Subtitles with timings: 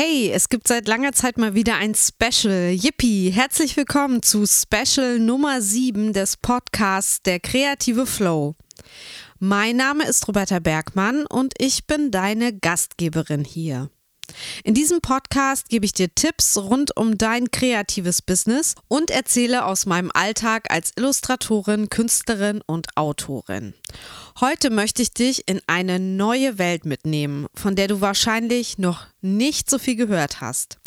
[0.00, 2.70] Hey, es gibt seit langer Zeit mal wieder ein Special.
[2.70, 3.30] Yippie!
[3.30, 8.54] Herzlich willkommen zu Special Nummer 7 des Podcasts Der kreative Flow.
[9.40, 13.90] Mein Name ist Roberta Bergmann und ich bin deine Gastgeberin hier.
[14.64, 19.86] In diesem Podcast gebe ich dir Tipps rund um dein kreatives Business und erzähle aus
[19.86, 23.74] meinem Alltag als Illustratorin, Künstlerin und Autorin.
[24.40, 29.68] Heute möchte ich dich in eine neue Welt mitnehmen, von der du wahrscheinlich noch nicht
[29.68, 30.78] so viel gehört hast.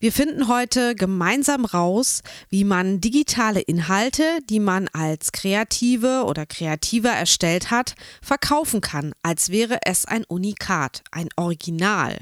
[0.00, 7.10] Wir finden heute gemeinsam raus, wie man digitale Inhalte, die man als Kreative oder Kreativer
[7.10, 12.18] erstellt hat, verkaufen kann, als wäre es ein Unikat, ein Original.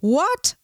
[0.00, 0.56] What?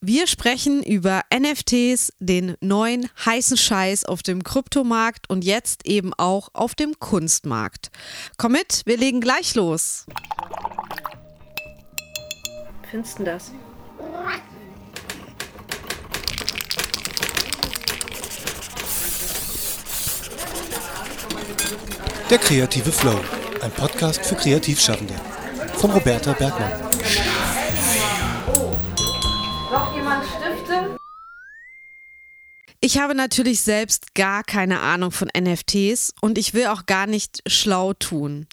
[0.00, 6.48] Wir sprechen über NFTs, den neuen heißen Scheiß auf dem Kryptomarkt und jetzt eben auch
[6.54, 7.92] auf dem Kunstmarkt.
[8.36, 10.06] Komm mit, wir legen gleich los.
[12.90, 13.52] Findest du das?
[22.28, 23.20] Der kreative Flow,
[23.60, 25.14] ein Podcast für Kreativschaffende
[25.76, 26.90] von Roberta Bergmann.
[32.82, 37.42] Ich habe natürlich selbst gar keine Ahnung von NFTs und ich will auch gar nicht
[37.46, 38.46] schlau tun.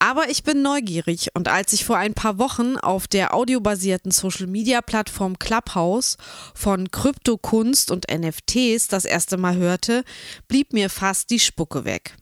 [0.00, 5.38] Aber ich bin neugierig und als ich vor ein paar Wochen auf der audiobasierten Social-Media-Plattform
[5.38, 6.16] Clubhouse
[6.54, 10.02] von Kryptokunst und NFTs das erste Mal hörte,
[10.48, 12.16] blieb mir fast die Spucke weg.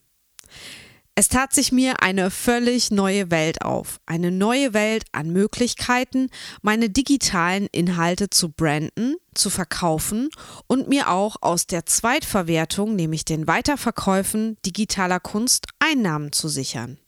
[1.19, 4.01] Es tat sich mir eine völlig neue Welt auf.
[4.05, 6.29] Eine neue Welt an Möglichkeiten,
[6.61, 10.29] meine digitalen Inhalte zu branden, zu verkaufen
[10.67, 16.99] und mir auch aus der Zweitverwertung, nämlich den Weiterverkäufen digitaler Kunst, Einnahmen zu sichern.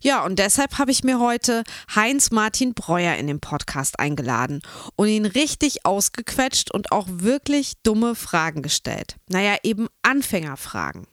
[0.00, 1.62] Ja, und deshalb habe ich mir heute
[1.94, 4.60] Heinz Martin Breuer in den Podcast eingeladen
[4.96, 9.14] und ihn richtig ausgequetscht und auch wirklich dumme Fragen gestellt.
[9.28, 11.06] Naja, eben Anfängerfragen.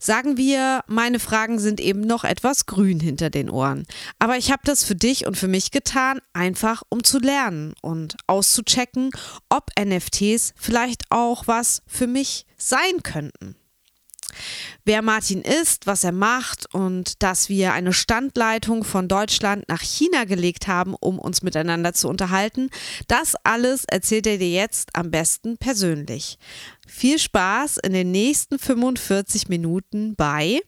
[0.00, 3.86] Sagen wir, meine Fragen sind eben noch etwas grün hinter den Ohren.
[4.18, 8.16] Aber ich habe das für dich und für mich getan, einfach um zu lernen und
[8.26, 9.10] auszuchecken,
[9.48, 13.56] ob NFTs vielleicht auch was für mich sein könnten
[14.84, 20.24] wer Martin ist, was er macht und dass wir eine Standleitung von Deutschland nach China
[20.24, 22.70] gelegt haben, um uns miteinander zu unterhalten.
[23.08, 26.38] Das alles erzählt er dir jetzt am besten persönlich.
[26.86, 30.60] Viel Spaß in den nächsten 45 Minuten bei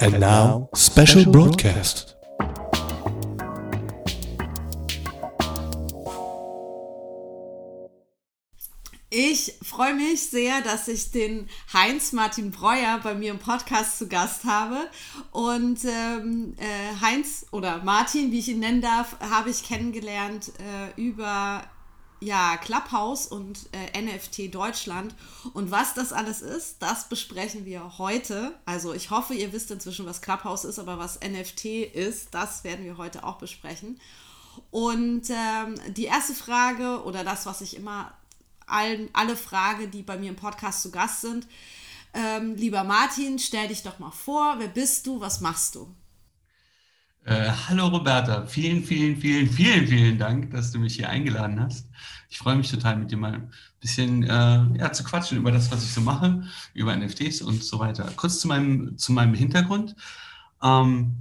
[0.00, 2.16] And now, special broadcast.
[9.14, 14.08] Ich freue mich sehr, dass ich den Heinz Martin Breuer bei mir im Podcast zu
[14.08, 14.88] Gast habe.
[15.32, 20.98] Und ähm, äh, Heinz oder Martin, wie ich ihn nennen darf, habe ich kennengelernt äh,
[20.98, 21.62] über
[22.20, 25.14] ja, Clubhouse und äh, NFT Deutschland.
[25.52, 28.54] Und was das alles ist, das besprechen wir heute.
[28.64, 32.86] Also ich hoffe, ihr wisst inzwischen, was Clubhouse ist, aber was NFT ist, das werden
[32.86, 34.00] wir heute auch besprechen.
[34.70, 38.14] Und ähm, die erste Frage oder das, was ich immer
[38.72, 41.46] allen, alle Fragen, die bei mir im Podcast zu Gast sind.
[42.14, 44.56] Ähm, lieber Martin, stell dich doch mal vor.
[44.58, 45.20] Wer bist du?
[45.20, 45.94] Was machst du?
[47.24, 51.88] Äh, hallo Roberta, vielen, vielen, vielen, vielen, vielen Dank, dass du mich hier eingeladen hast.
[52.28, 54.28] Ich freue mich total, mit dir mal ein bisschen äh,
[54.78, 56.42] ja, zu quatschen über das, was ich so mache,
[56.74, 58.10] über NFTs und so weiter.
[58.16, 59.94] Kurz zu meinem, zu meinem Hintergrund.
[60.62, 61.14] Ähm,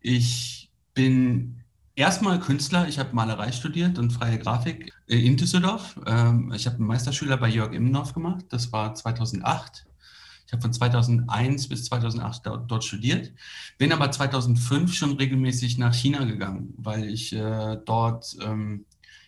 [0.00, 1.62] ich bin
[1.94, 2.88] erstmal Künstler.
[2.88, 5.98] Ich habe Malerei studiert und freie Grafik in Düsseldorf.
[6.06, 8.44] Ähm, ich habe einen Meisterschüler bei Jörg Immendorf gemacht.
[8.50, 9.86] Das war 2008.
[10.46, 13.32] Ich habe von 2001 bis 2008 dort studiert,
[13.78, 18.84] bin aber 2005 schon regelmäßig nach China gegangen, weil ich äh, dort ähm,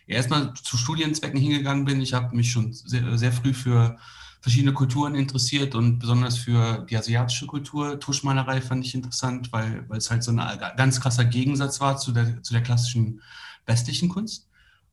[0.07, 1.99] erstmal zu Studienzwecken hingegangen bin.
[1.99, 3.97] Ich habe mich schon sehr, sehr früh für
[4.41, 7.99] verschiedene Kulturen interessiert und besonders für die asiatische Kultur.
[7.99, 12.13] Tuschmalerei fand ich interessant, weil, weil es halt so ein ganz krasser Gegensatz war zu
[12.13, 13.21] der, zu der klassischen
[13.65, 14.48] westlichen Kunst.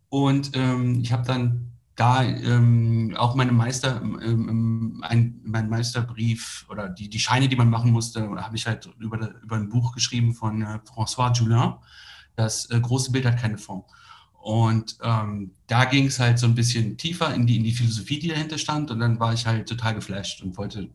[0.08, 6.90] Und ähm, ich habe dann da ähm, auch meine Meister, ähm, ein, mein Meisterbrief oder
[6.90, 10.34] die, die Scheine, die man machen musste, habe ich halt über, über ein Buch geschrieben
[10.34, 11.74] von äh, François Julien.
[12.36, 13.84] Das äh, große Bild hat keine Form.
[14.46, 18.18] Und ähm, da ging es halt so ein bisschen tiefer in die, in die Philosophie,
[18.18, 18.90] die dahinter stand.
[18.90, 20.88] Und dann war ich halt total geflasht und wollte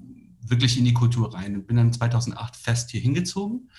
[0.46, 1.56] wirklich in die Kultur rein.
[1.56, 3.69] Und bin dann 2008 fest hier hingezogen.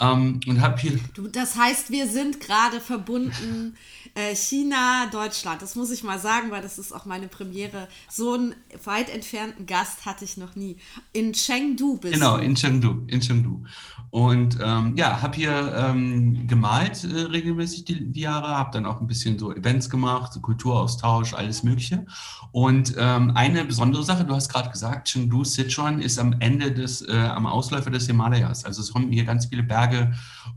[0.00, 0.98] Ähm, und habe hier.
[1.14, 3.76] Du, das heißt, wir sind gerade verbunden
[4.14, 5.62] äh, China, Deutschland.
[5.62, 7.86] Das muss ich mal sagen, weil das ist auch meine Premiere.
[8.08, 8.54] So einen
[8.84, 10.78] weit entfernten Gast hatte ich noch nie.
[11.12, 12.44] In Chengdu bist genau, du.
[12.44, 13.62] in Chengdu, in Chengdu.
[14.10, 19.00] Und ähm, ja, habe hier ähm, gemalt äh, regelmäßig die, die Jahre, habe dann auch
[19.00, 22.06] ein bisschen so Events gemacht, so Kulturaustausch, alles Mögliche.
[22.50, 27.02] Und ähm, eine besondere Sache, du hast gerade gesagt, Chengdu, Sichuan ist am Ende des,
[27.02, 28.64] äh, am Ausläufer des Himalayas.
[28.64, 29.89] Also es kommen hier ganz viele Berge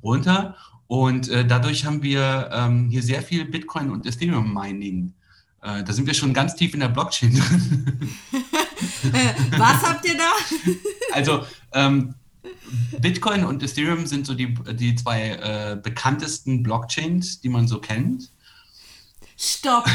[0.03, 0.55] runter.
[0.87, 5.13] Und äh, dadurch haben wir ähm, hier sehr viel Bitcoin und Ethereum Mining.
[5.61, 8.19] Äh, da sind wir schon ganz tief in der Blockchain drin.
[9.13, 10.29] Äh, was habt ihr da?
[11.13, 12.15] also ähm,
[12.99, 18.29] Bitcoin und Ethereum sind so die, die zwei äh, bekanntesten Blockchains, die man so kennt.
[19.37, 19.85] Stopp.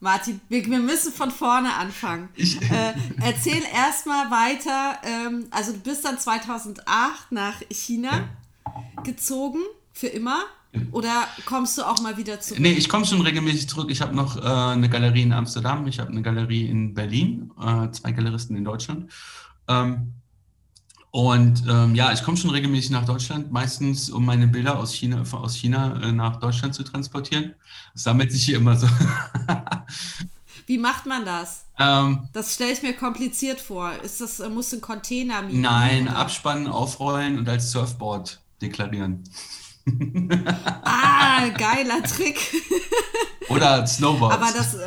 [0.00, 2.28] Martin, wir, wir müssen von vorne anfangen.
[2.34, 4.98] Ich, Äh, erzähl erstmal weiter.
[5.04, 8.28] Ähm, also du bist dann 2008 nach China
[9.04, 9.60] gezogen,
[9.92, 10.40] für immer.
[10.92, 12.60] Oder kommst du auch mal wieder zurück?
[12.60, 13.90] nee, ich komme schon regelmäßig zurück.
[13.90, 17.90] Ich habe noch äh, eine Galerie in Amsterdam, ich habe eine Galerie in Berlin, äh,
[17.92, 19.10] zwei Galeristen in Deutschland.
[19.68, 20.12] Ähm,
[21.12, 25.22] und ähm, ja, ich komme schon regelmäßig nach Deutschland, meistens um meine Bilder aus China,
[25.32, 27.54] aus China äh, nach Deutschland zu transportieren.
[27.94, 28.86] Das sammelt sich hier immer so.
[30.66, 31.64] Wie macht man das?
[31.78, 33.92] ähm, Das stelle ich mir kompliziert vor.
[34.02, 35.62] Ist das, äh, musst du einen Container mieten?
[35.62, 36.18] nein, oder?
[36.18, 39.24] abspannen, aufrollen und als Surfboard deklarieren.
[40.82, 42.36] Ah, geiler Trick.
[43.48, 44.34] Oder Snowboard.
[44.34, 44.74] Aber das.
[44.74, 44.80] äh,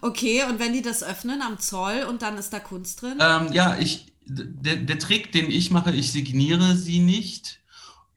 [0.00, 3.18] Okay, und wenn die das öffnen am Zoll und dann ist da Kunst drin?
[3.20, 7.60] Ähm, ja, ich, der, der Trick, den ich mache, ich signiere sie nicht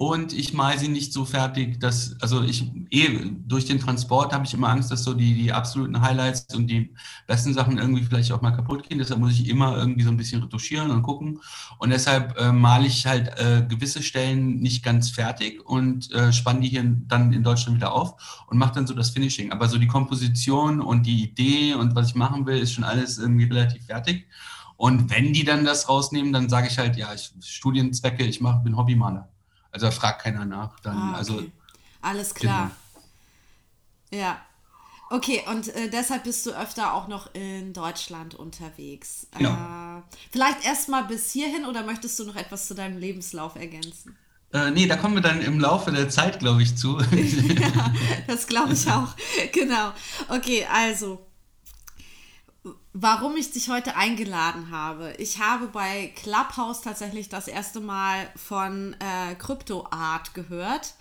[0.02, 4.46] und ich male sie nicht so fertig, dass, also ich, eh, durch den Transport habe
[4.46, 6.94] ich immer Angst, dass so die, die absoluten Highlights und die
[7.28, 8.98] besten Sachen irgendwie vielleicht auch mal kaputt gehen.
[8.98, 11.42] Deshalb muss ich immer irgendwie so ein bisschen retuschieren und gucken.
[11.80, 16.62] Und deshalb äh, male ich halt äh, gewisse Stellen nicht ganz fertig und äh, spanne
[16.62, 19.52] die hier dann in Deutschland wieder auf und mache dann so das Finishing.
[19.52, 23.18] Aber so die Komposition und die Idee und was ich machen will, ist schon alles
[23.18, 24.28] irgendwie relativ fertig.
[24.78, 28.64] Und wenn die dann das rausnehmen, dann sage ich halt, ja, ich Studienzwecke, ich mach,
[28.64, 29.28] bin Hobbymaler.
[29.72, 30.80] Also da fragt keiner nach.
[30.80, 31.52] Dann, Ah, also okay.
[32.02, 32.72] Alles klar.
[34.12, 34.42] Ja.
[35.12, 39.28] Okay, und äh, deshalb bist du öfter auch noch in Deutschland unterwegs.
[39.40, 39.98] Ja.
[39.98, 40.02] Äh,
[40.32, 44.16] vielleicht erstmal bis hierhin oder möchtest du noch etwas zu deinem Lebenslauf ergänzen?
[44.54, 47.00] äh, nee, da kommen wir dann im Laufe der Zeit, glaube ich, zu.
[47.12, 47.94] ja,
[48.28, 49.16] das glaube ich auch.
[49.52, 49.92] genau.
[50.28, 51.26] Okay, also,
[52.94, 55.14] warum ich dich heute eingeladen habe.
[55.18, 60.96] Ich habe bei Clubhouse tatsächlich das erste Mal von äh, CryptoArt gehört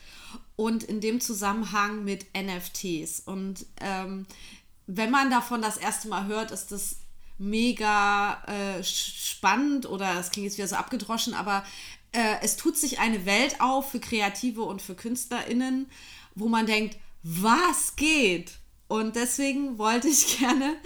[0.57, 3.21] und in dem Zusammenhang mit NFTs.
[3.21, 4.27] Und ähm,
[4.87, 6.97] wenn man davon das erste Mal hört, ist das
[7.39, 11.65] mega äh, spannend oder das klingt jetzt wieder so abgedroschen, aber
[12.13, 15.89] äh, es tut sich eine Welt auf für Kreative und für KünstlerInnen,
[16.35, 18.59] wo man denkt, was geht?
[18.89, 20.77] Und deswegen wollte ich gerne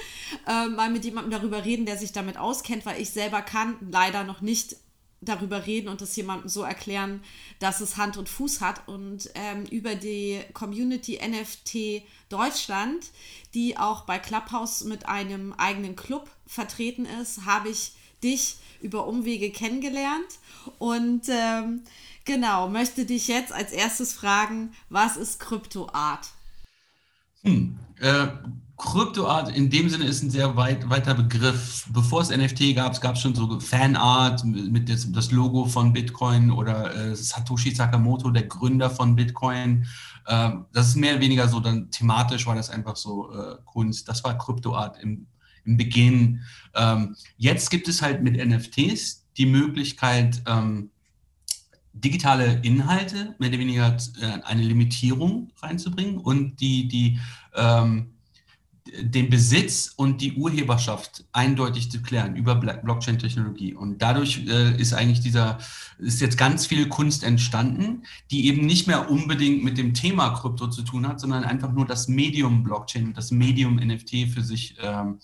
[0.47, 4.25] äh, mal mit jemandem darüber reden, der sich damit auskennt, weil ich selber kann leider
[4.25, 4.77] noch nicht
[5.23, 7.23] darüber reden und das jemandem so erklären,
[7.61, 8.89] dass es Hand und Fuß hat.
[8.89, 13.07] Und ähm, über die Community NFT Deutschland,
[13.55, 19.51] die auch bei Clubhouse mit einem eigenen Club vertreten ist, habe ich dich über Umwege
[19.51, 20.27] kennengelernt.
[20.79, 21.83] Und ähm,
[22.25, 26.33] genau, möchte dich jetzt als erstes fragen, was ist CryptoArt?
[27.44, 27.79] Hm.
[28.00, 28.29] Äh,
[28.77, 31.87] Kryptoart in dem Sinne ist ein sehr weit, weiter Begriff.
[31.93, 36.50] Bevor es NFT gab, gab es schon so Fanart mit das, das Logo von Bitcoin
[36.50, 39.87] oder äh, Satoshi Sakamoto, der Gründer von Bitcoin.
[40.27, 44.08] Äh, das ist mehr oder weniger so dann thematisch, war das einfach so äh, Kunst.
[44.08, 45.27] Das war Kryptoart im,
[45.65, 46.41] im Beginn.
[46.75, 50.91] Ähm, jetzt gibt es halt mit NFTs die Möglichkeit, ähm,
[51.93, 57.19] digitale Inhalte, mehr oder weniger äh, eine Limitierung reinzubringen und die, die,
[57.55, 58.13] ähm,
[59.01, 63.75] den Besitz und die Urheberschaft eindeutig zu klären über Blockchain-Technologie.
[63.75, 65.58] Und dadurch äh, ist eigentlich dieser,
[65.99, 70.69] ist jetzt ganz viel Kunst entstanden, die eben nicht mehr unbedingt mit dem Thema Krypto
[70.69, 75.20] zu tun hat, sondern einfach nur das Medium Blockchain, das Medium NFT für sich ähm,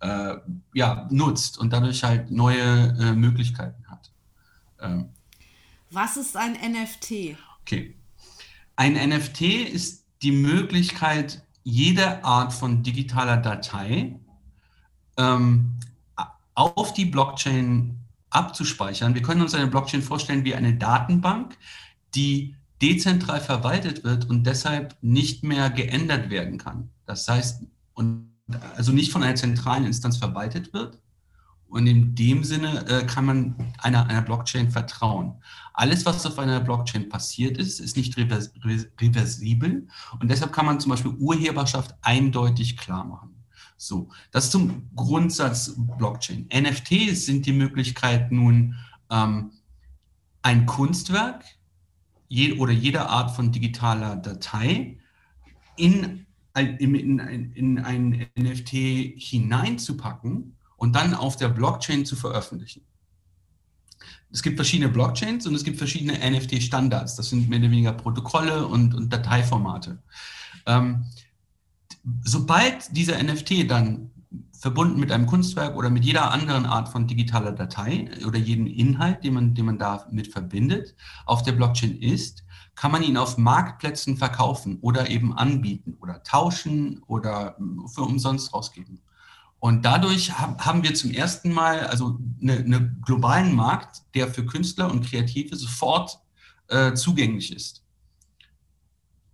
[0.00, 0.36] äh,
[0.72, 4.10] ja, nutzt und dadurch halt neue äh, Möglichkeiten hat.
[4.80, 5.10] Ähm,
[5.90, 7.36] Was ist ein NFT?
[7.62, 7.94] Okay.
[8.76, 14.18] Ein NFT ist die Möglichkeit, jede Art von digitaler Datei
[15.16, 15.78] ähm,
[16.54, 17.98] auf die Blockchain
[18.30, 19.14] abzuspeichern.
[19.14, 21.56] Wir können uns eine Blockchain vorstellen wie eine Datenbank,
[22.14, 26.90] die dezentral verwaltet wird und deshalb nicht mehr geändert werden kann.
[27.06, 27.62] Das heißt,
[27.94, 28.32] und
[28.76, 30.98] also nicht von einer zentralen Instanz verwaltet wird
[31.68, 35.34] Und in dem Sinne äh, kann man einer, einer Blockchain vertrauen.
[35.74, 38.52] Alles, was auf einer Blockchain passiert ist, ist nicht revers
[39.00, 39.86] reversibel.
[40.18, 43.34] Und deshalb kann man zum Beispiel Urheberschaft eindeutig klar machen.
[43.76, 46.48] So, das zum Grundsatz Blockchain.
[46.52, 48.74] NFTs sind die Möglichkeit nun,
[49.10, 49.52] ähm,
[50.42, 51.44] ein Kunstwerk
[52.28, 54.98] je, oder jede Art von digitaler Datei
[55.76, 58.70] in, in, in, in ein NFT
[59.16, 62.82] hineinzupacken und dann auf der Blockchain zu veröffentlichen.
[64.30, 67.16] Es gibt verschiedene Blockchains und es gibt verschiedene NFT-Standards.
[67.16, 69.98] Das sind mehr oder weniger Protokolle und, und Dateiformate.
[70.66, 71.06] Ähm,
[72.24, 74.10] sobald dieser NFT dann
[74.52, 79.24] verbunden mit einem Kunstwerk oder mit jeder anderen Art von digitaler Datei oder jeden Inhalt,
[79.24, 80.94] den man, den man damit verbindet,
[81.26, 82.44] auf der Blockchain ist,
[82.74, 87.56] kann man ihn auf Marktplätzen verkaufen oder eben anbieten oder tauschen oder
[87.92, 89.00] für umsonst rausgeben.
[89.60, 94.90] Und dadurch haben wir zum ersten Mal also einen eine globalen Markt, der für Künstler
[94.90, 96.20] und Kreative sofort
[96.68, 97.82] äh, zugänglich ist.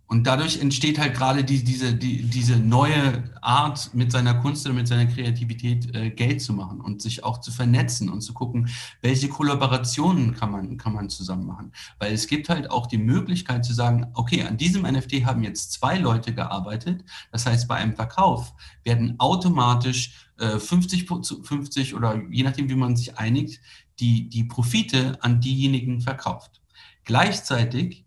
[0.07, 4.75] Und dadurch entsteht halt gerade die, diese, die, diese neue Art, mit seiner Kunst oder
[4.75, 8.69] mit seiner Kreativität äh, Geld zu machen und sich auch zu vernetzen und zu gucken,
[9.01, 11.71] welche Kollaborationen kann man, kann man zusammen machen.
[11.97, 15.71] Weil es gibt halt auch die Möglichkeit zu sagen, okay, an diesem NFT haben jetzt
[15.73, 17.03] zwei Leute gearbeitet.
[17.31, 22.75] Das heißt, bei einem Verkauf werden automatisch äh, 50 zu 50 oder je nachdem, wie
[22.75, 23.59] man sich einigt,
[23.99, 26.61] die, die Profite an diejenigen verkauft.
[27.05, 28.04] Gleichzeitig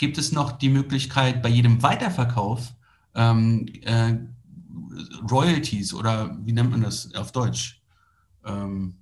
[0.00, 2.72] gibt es noch die Möglichkeit, bei jedem Weiterverkauf
[3.14, 4.14] ähm, äh,
[5.30, 7.82] Royalties oder wie nennt man das auf Deutsch?
[8.46, 8.96] Ähm,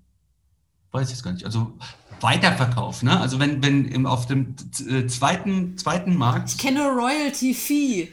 [0.91, 1.45] weiß ich jetzt gar nicht.
[1.45, 1.79] Also
[2.21, 3.21] Weiterverkauf, ne?
[3.21, 4.57] Also wenn, wenn auf dem
[4.89, 6.51] äh, zweiten, zweiten Markt.
[6.51, 8.13] Ich kenne Royalty Fee.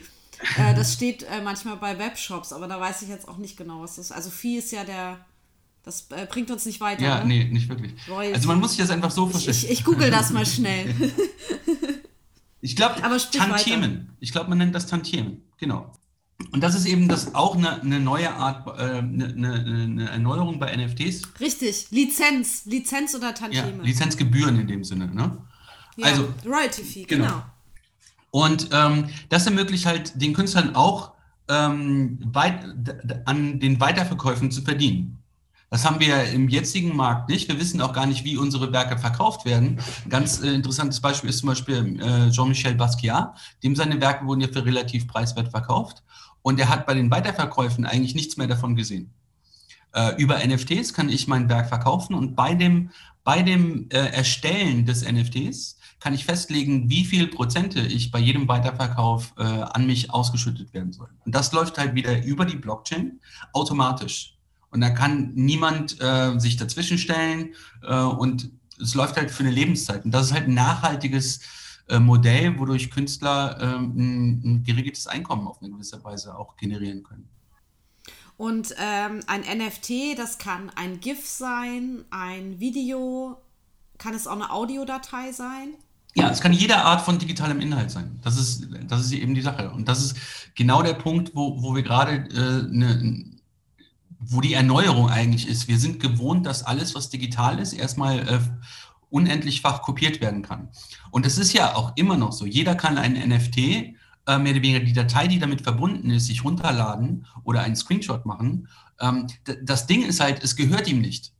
[0.56, 3.82] Äh, das steht äh, manchmal bei Webshops, aber da weiß ich jetzt auch nicht genau,
[3.82, 4.12] was das ist.
[4.12, 5.18] Also Fee ist ja der.
[5.82, 7.02] Das äh, bringt uns nicht weiter.
[7.02, 7.26] Ja, ne?
[7.26, 7.94] nee, nicht wirklich.
[8.08, 8.34] Royalty.
[8.34, 9.50] Also man muss sich das einfach so verstehen.
[9.50, 10.94] Ich, ich, ich google das mal schnell.
[12.60, 13.92] Ich glaube, Tantiemen.
[13.92, 14.16] Weiter.
[14.20, 15.42] Ich glaube, man nennt das Tantiemen.
[15.58, 15.92] Genau.
[16.52, 20.74] Und das ist eben das auch eine, eine neue Art, äh, eine, eine, Erneuerung bei
[20.76, 21.22] NFTs.
[21.40, 23.78] Richtig, Lizenz, Lizenz oder Tantieme.
[23.78, 25.38] Ja, Lizenzgebühren in dem Sinne, ne?
[25.96, 27.24] Ja, also Royalty Fee, genau.
[27.24, 27.42] genau.
[28.30, 31.14] Und ähm, das ermöglicht halt den Künstlern auch
[31.48, 32.64] ähm, weit,
[33.24, 35.18] an den Weiterverkäufen zu verdienen.
[35.70, 37.48] Das haben wir im jetzigen Markt nicht.
[37.48, 39.80] Wir wissen auch gar nicht, wie unsere Werke verkauft werden.
[40.04, 43.36] Ein ganz äh, interessantes Beispiel ist zum Beispiel äh, Jean-Michel Basquiat.
[43.64, 46.04] Dem seine Werke wurden ja für relativ preiswert verkauft.
[46.42, 49.12] Und er hat bei den Weiterverkäufen eigentlich nichts mehr davon gesehen.
[49.92, 52.90] Äh, über NFTs kann ich mein Werk verkaufen und bei dem,
[53.24, 58.46] bei dem äh, Erstellen des NFTs kann ich festlegen, wie viel Prozente ich bei jedem
[58.46, 61.08] Weiterverkauf äh, an mich ausgeschüttet werden soll.
[61.24, 63.20] Und das läuft halt wieder über die Blockchain
[63.52, 64.35] automatisch.
[64.70, 69.52] Und da kann niemand äh, sich dazwischen stellen äh, und es läuft halt für eine
[69.52, 70.04] Lebenszeit.
[70.04, 71.40] Und das ist halt ein nachhaltiges
[71.88, 77.02] äh, Modell, wodurch Künstler ähm, ein, ein geregeltes Einkommen auf eine gewisse Weise auch generieren
[77.02, 77.28] können.
[78.36, 83.40] Und ähm, ein NFT, das kann ein GIF sein, ein Video,
[83.98, 85.74] kann es auch eine Audiodatei sein?
[86.14, 88.18] Ja, es kann jede Art von digitalem Inhalt sein.
[88.22, 89.70] Das ist, das ist eben die Sache.
[89.70, 90.16] Und das ist
[90.54, 93.35] genau der Punkt, wo, wo wir gerade äh, eine
[94.28, 95.68] wo die Erneuerung eigentlich ist.
[95.68, 98.40] Wir sind gewohnt, dass alles, was digital ist, erstmal äh,
[99.10, 100.68] unendlichfach kopiert werden kann.
[101.10, 102.46] Und es ist ja auch immer noch so.
[102.46, 103.94] Jeder kann ein NFT, äh,
[104.26, 108.68] mehr oder weniger die Datei, die damit verbunden ist, sich runterladen oder einen Screenshot machen.
[109.00, 109.26] Ähm,
[109.62, 111.32] das Ding ist halt, es gehört ihm nicht.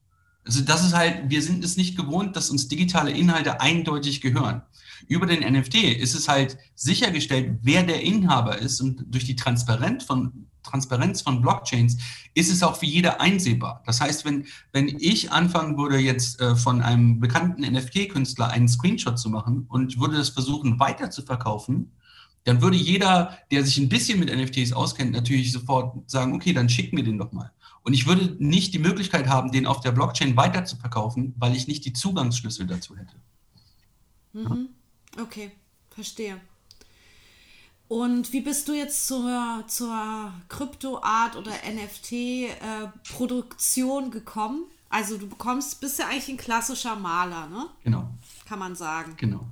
[0.45, 4.63] Also das ist halt, wir sind es nicht gewohnt, dass uns digitale Inhalte eindeutig gehören.
[5.09, 10.05] Über den NFT ist es halt sichergestellt, wer der Inhaber ist und durch die Transparenz
[10.05, 11.97] von, Transparenz von Blockchains
[12.35, 13.83] ist es auch für jeder einsehbar.
[13.87, 19.19] Das heißt, wenn, wenn ich anfangen würde, jetzt äh, von einem bekannten NFT-Künstler einen Screenshot
[19.19, 21.93] zu machen und würde das versuchen weiter zu verkaufen,
[22.45, 26.69] dann würde jeder, der sich ein bisschen mit NFTs auskennt, natürlich sofort sagen, okay, dann
[26.69, 27.51] schick mir den doch mal.
[27.83, 31.57] Und ich würde nicht die Möglichkeit haben, den auf der Blockchain weiter zu verkaufen, weil
[31.57, 33.17] ich nicht die Zugangsschlüssel dazu hätte.
[34.33, 34.69] Mhm.
[35.21, 35.51] Okay,
[35.91, 36.41] verstehe.
[37.89, 44.65] Und wie bist du jetzt zur, zur Kryptoart oder NFT-Produktion äh, gekommen?
[44.89, 47.67] Also du bekommst, bist ja eigentlich ein klassischer Maler, ne?
[47.85, 48.09] Genau.
[48.49, 49.15] Kann man sagen.
[49.17, 49.47] Genau.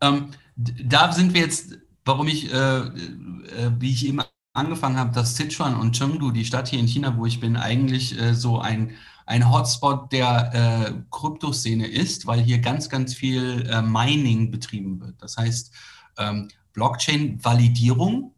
[0.00, 4.20] Ähm, da sind wir jetzt, warum ich, äh, äh, wie ich eben
[4.52, 8.16] angefangen habe, dass Sichuan und Chengdu, die Stadt hier in China, wo ich bin, eigentlich
[8.18, 8.94] äh, so ein,
[9.26, 15.20] ein Hotspot der äh, Kryptoszene ist, weil hier ganz, ganz viel äh, Mining betrieben wird.
[15.20, 15.72] Das heißt,
[16.18, 18.32] ähm, Blockchain-Validierung.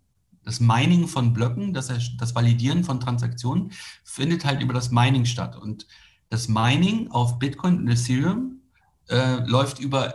[0.45, 5.57] Das Mining von Blöcken, das, das Validieren von Transaktionen, findet halt über das Mining statt.
[5.57, 5.87] Und
[6.31, 8.63] das Mining auf Bitcoin und Ethereum
[9.11, 10.15] äh, läuft über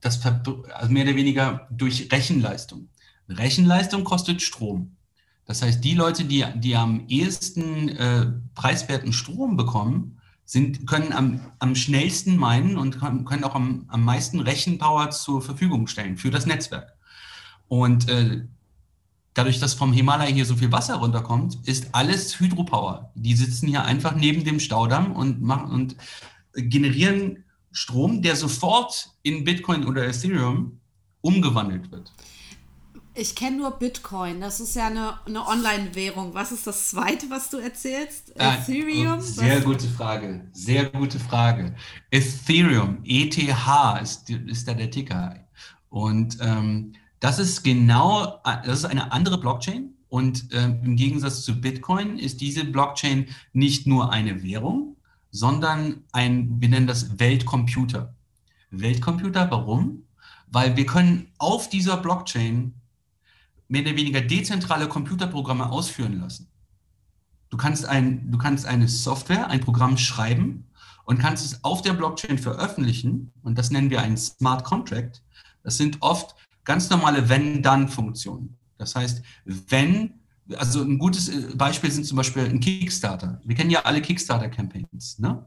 [0.00, 2.88] das, also mehr oder weniger durch Rechenleistung.
[3.28, 4.96] Rechenleistung kostet Strom.
[5.44, 11.40] Das heißt, die Leute, die, die am ehesten äh, preiswerten Strom bekommen, sind, können am,
[11.60, 16.46] am schnellsten meinen und können auch am, am meisten Rechenpower zur Verfügung stellen für das
[16.46, 16.96] Netzwerk.
[17.70, 18.42] Und äh,
[19.32, 23.12] dadurch, dass vom Himalaya hier so viel Wasser runterkommt, ist alles Hydropower.
[23.14, 25.96] Die sitzen hier einfach neben dem Staudamm und, machen, und
[26.52, 30.80] generieren Strom, der sofort in Bitcoin oder Ethereum
[31.20, 32.12] umgewandelt wird.
[33.14, 34.40] Ich kenne nur Bitcoin.
[34.40, 36.34] Das ist ja eine, eine Online-Währung.
[36.34, 38.32] Was ist das zweite, was du erzählst?
[38.36, 39.20] Ah, Ethereum?
[39.20, 39.64] Sehr was?
[39.64, 40.48] gute Frage.
[40.54, 41.76] Sehr gute Frage.
[42.10, 43.38] Ethereum, ETH
[44.02, 45.36] ist, ist da der Ticker.
[45.88, 49.94] Und ähm, das ist genau, das ist eine andere Blockchain.
[50.08, 54.96] Und ähm, im Gegensatz zu Bitcoin ist diese Blockchain nicht nur eine Währung,
[55.30, 58.14] sondern ein, wir nennen das Weltcomputer.
[58.70, 60.02] Weltcomputer, warum?
[60.48, 62.74] Weil wir können auf dieser Blockchain
[63.68, 66.48] mehr oder weniger dezentrale Computerprogramme ausführen lassen.
[67.50, 70.66] Du kannst, ein, du kannst eine Software, ein Programm schreiben
[71.04, 75.22] und kannst es auf der Blockchain veröffentlichen und das nennen wir einen Smart Contract.
[75.62, 78.56] Das sind oft ganz normale Wenn-Dann-Funktionen.
[78.78, 80.20] Das heißt, wenn,
[80.56, 83.40] also ein gutes äh, Beispiel sind zum Beispiel ein Kickstarter.
[83.44, 85.18] Wir kennen ja alle Kickstarter-Campaigns.
[85.18, 85.44] Ne?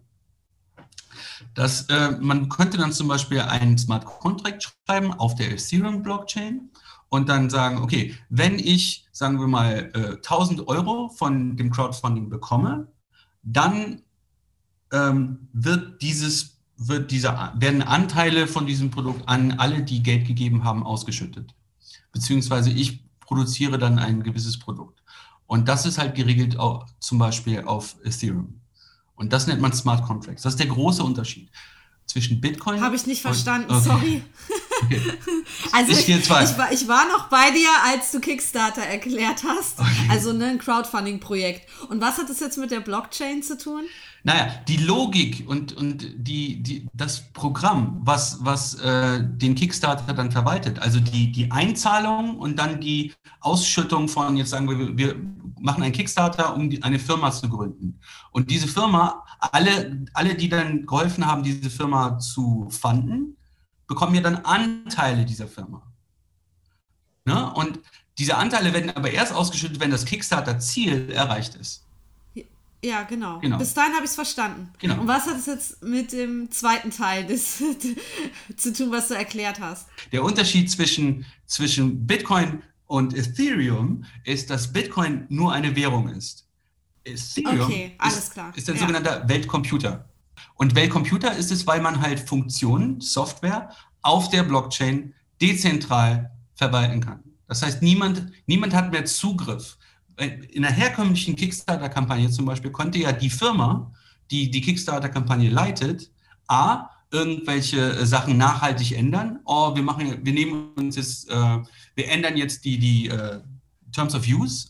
[1.55, 6.69] Äh, man könnte dann zum Beispiel einen Smart Contract schreiben auf der Ethereum-Blockchain
[7.09, 12.29] und dann sagen, okay, wenn ich, sagen wir mal, äh, 1000 Euro von dem Crowdfunding
[12.29, 12.87] bekomme,
[13.43, 14.01] dann
[14.91, 20.63] ähm, wird dieses, wird dieser, werden Anteile von diesem Produkt an alle, die Geld gegeben
[20.63, 21.53] haben, ausgeschüttet.
[22.11, 25.01] Beziehungsweise ich produziere dann ein gewisses Produkt.
[25.45, 28.61] Und das ist halt geregelt auch, zum Beispiel auf Ethereum.
[29.15, 30.43] Und das nennt man Smart Contracts.
[30.43, 31.49] Das ist der große Unterschied
[32.05, 32.81] zwischen Bitcoin.
[32.81, 33.83] Habe ich nicht verstanden, okay.
[33.83, 34.23] sorry.
[35.71, 39.79] Also ich, ich, ich, war, ich, war, noch bei dir, als du Kickstarter erklärt hast.
[39.79, 39.89] Okay.
[40.09, 41.67] Also ne, ein Crowdfunding-Projekt.
[41.89, 43.83] Und was hat das jetzt mit der Blockchain zu tun?
[44.23, 50.31] Naja, die Logik und, und die, die, das Programm, was, was äh, den Kickstarter dann
[50.31, 55.15] verwaltet, also die, die Einzahlung und dann die Ausschüttung von, jetzt sagen wir, wir
[55.59, 57.99] machen einen Kickstarter, um die, eine Firma zu gründen.
[58.31, 63.35] Und diese Firma, alle, alle, die dann geholfen haben, diese Firma zu fanden,
[63.87, 65.81] bekommen ja dann Anteile dieser Firma.
[67.25, 67.53] Ne?
[67.53, 67.79] Und
[68.17, 71.83] diese Anteile werden aber erst ausgeschüttet, wenn das Kickstarter-Ziel erreicht ist.
[72.83, 73.39] Ja, genau.
[73.39, 73.57] genau.
[73.57, 74.69] Bis dahin habe ich es verstanden.
[74.79, 74.99] Genau.
[74.99, 77.63] Und was hat es jetzt mit dem zweiten Teil des,
[78.57, 79.87] zu tun, was du erklärt hast?
[80.11, 86.45] Der Unterschied zwischen, zwischen Bitcoin und Ethereum ist, dass Bitcoin nur eine Währung ist.
[87.05, 88.81] Ethereum okay, ist, ist, ein ja.
[88.81, 90.09] sogenannter Weltcomputer.
[90.63, 93.69] Und Weltcomputer ist es, weil man halt Funktionen, Software
[94.01, 97.21] auf der Blockchain dezentral verwalten kann.
[97.49, 99.77] Das heißt, niemand, niemand hat mehr Zugriff.
[100.15, 103.91] In der herkömmlichen Kickstarter-Kampagne zum Beispiel konnte ja die Firma,
[104.31, 106.09] die die Kickstarter-Kampagne leitet,
[106.47, 109.41] A, irgendwelche Sachen nachhaltig ändern.
[109.43, 111.59] Oh, wir machen, wir nehmen uns jetzt, äh,
[111.95, 113.41] wir ändern jetzt die, die äh,
[113.91, 114.69] Terms of Use.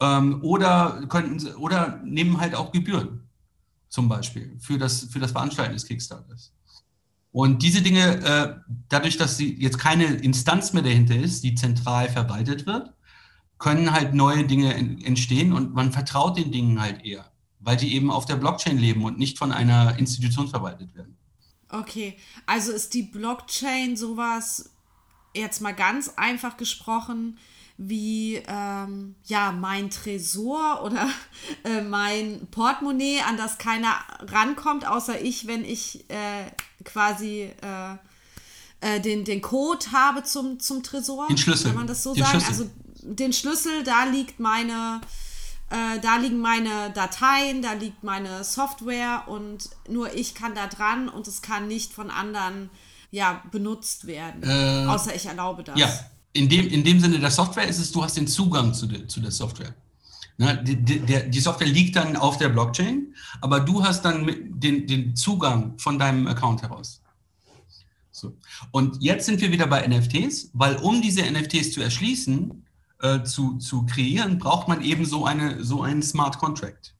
[0.00, 3.23] Ähm, oder könnten, oder nehmen halt auch Gebühren
[3.94, 6.52] zum Beispiel für das, für das Veranstalten des Kickstarters.
[7.30, 12.08] Und diese Dinge, äh, dadurch, dass sie jetzt keine Instanz mehr dahinter ist, die zentral
[12.08, 12.92] verwaltet wird,
[13.58, 17.30] können halt neue Dinge entstehen und man vertraut den Dingen halt eher,
[17.60, 21.16] weil die eben auf der Blockchain leben und nicht von einer Institution verwaltet werden.
[21.68, 24.72] Okay, also ist die Blockchain sowas,
[25.36, 27.38] jetzt mal ganz einfach gesprochen,
[27.76, 31.08] wie ähm, ja mein Tresor oder
[31.64, 36.50] äh, mein Portemonnaie, an das keiner rankommt, außer ich, wenn ich äh,
[36.84, 37.94] quasi äh,
[38.80, 41.26] äh den, den Code habe zum, zum Tresor.
[41.28, 41.68] Den Schlüssel.
[41.68, 42.40] Kann man das so den sagen?
[42.40, 42.64] Schlüssel.
[42.64, 42.70] Also
[43.02, 45.00] den Schlüssel, da liegt meine,
[45.70, 51.08] äh, da liegen meine Dateien, da liegt meine Software und nur ich kann da dran
[51.08, 52.70] und es kann nicht von anderen
[53.10, 54.42] ja, benutzt werden.
[54.42, 55.78] Äh, außer ich erlaube das.
[55.78, 55.88] Ja,
[56.34, 59.06] in dem, in dem Sinne der Software ist es, du hast den Zugang zu, de,
[59.06, 59.74] zu der Software.
[60.36, 64.86] Ne, die, die, die, Software liegt dann auf der Blockchain, aber du hast dann den,
[64.86, 67.00] den Zugang von deinem Account heraus.
[68.10, 68.36] So.
[68.72, 72.64] Und jetzt sind wir wieder bei NFTs, weil um diese NFTs zu erschließen,
[73.00, 76.94] äh, zu, zu kreieren, braucht man eben so, eine, so einen Smart Contract.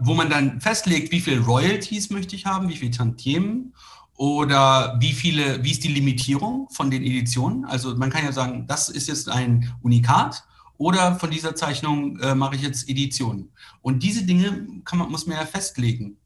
[0.00, 3.74] Wo man dann festlegt, wie viel Royalties möchte ich haben, wie viel Tantiemen
[4.16, 7.64] Oder wie viele, wie ist die Limitierung von den Editionen?
[7.64, 10.44] Also man kann ja sagen, das ist jetzt ein Unikat
[10.78, 13.50] oder von dieser Zeichnung äh, mache ich jetzt Editionen.
[13.82, 16.16] Und diese Dinge man, muss man ja festlegen.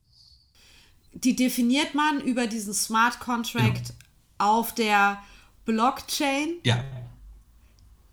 [1.12, 3.94] Die definiert man über diesen Smart Contract
[4.38, 4.59] genau.
[4.59, 5.22] auf der
[5.64, 6.85] Blockchain, ja.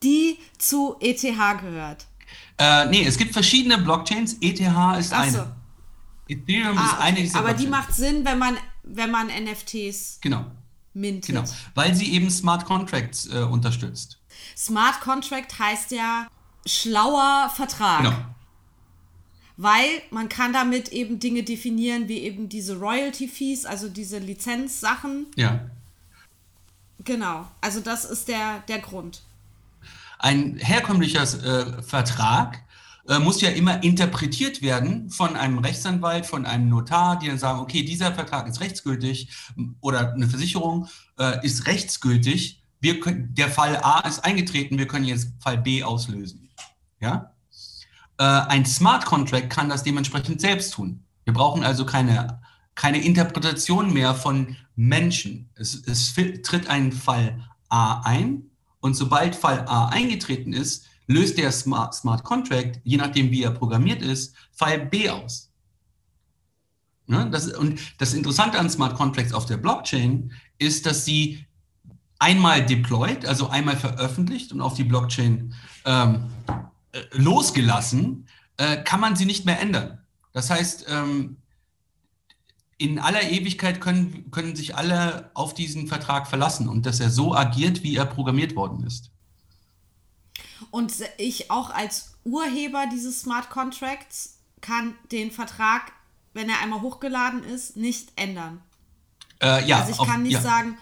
[0.04, 2.06] die zu ETH gehört.
[2.58, 4.38] Äh, nee, es gibt verschiedene Blockchains.
[4.42, 5.56] ETH ist Ach eine.
[6.28, 10.46] Ethereum ah, ist eine dieser Aber die macht Sinn, wenn man, wenn man NFTs genau.
[10.94, 11.36] mintet.
[11.36, 11.44] Genau,
[11.74, 14.20] weil sie eben Smart Contracts äh, unterstützt.
[14.56, 16.28] Smart Contract heißt ja
[16.66, 18.04] schlauer Vertrag.
[18.04, 18.16] Genau.
[19.58, 25.28] Weil man kann damit eben Dinge definieren, wie eben diese Royalty Fees, also diese Lizenzsachen.
[25.36, 25.70] Ja.
[27.00, 29.22] Genau, also das ist der, der Grund.
[30.20, 32.65] Ein herkömmlicher äh, Vertrag
[33.08, 37.60] äh, muss ja immer interpretiert werden von einem Rechtsanwalt, von einem Notar, die dann sagen,
[37.60, 39.30] okay, dieser Vertrag ist rechtsgültig
[39.80, 40.88] oder eine Versicherung
[41.20, 42.64] äh, ist rechtsgültig.
[42.80, 46.50] Wir können, der Fall A ist eingetreten, wir können jetzt Fall B auslösen.
[47.00, 47.34] Ja?
[48.18, 51.04] Äh, ein Smart Contract kann das dementsprechend selbst tun.
[51.26, 52.42] Wir brauchen also keine,
[52.74, 55.50] keine Interpretation mehr von Menschen.
[55.56, 57.40] Es, es tritt ein Fall
[57.70, 63.32] A ein und sobald Fall A eingetreten ist, löst der Smart, Smart Contract, je nachdem
[63.32, 65.52] wie er programmiert ist, Fall B aus.
[67.08, 67.30] Ne?
[67.32, 71.46] Das, und das Interessante an Smart Contracts auf der Blockchain ist, dass sie
[72.20, 75.54] einmal deployed, also einmal veröffentlicht und auf die Blockchain
[75.86, 76.26] ähm,
[76.92, 80.00] äh, losgelassen, äh, kann man sie nicht mehr ändern.
[80.32, 81.38] Das heißt, ähm,
[82.78, 87.36] in aller Ewigkeit können, können sich alle auf diesen Vertrag verlassen und dass er so
[87.36, 89.12] agiert, wie er programmiert worden ist.
[90.76, 95.94] Und ich auch als Urheber dieses Smart Contracts kann den Vertrag,
[96.34, 98.62] wenn er einmal hochgeladen ist, nicht ändern.
[99.42, 100.42] Äh, ja, also ich kann nicht ja.
[100.42, 100.78] sagen,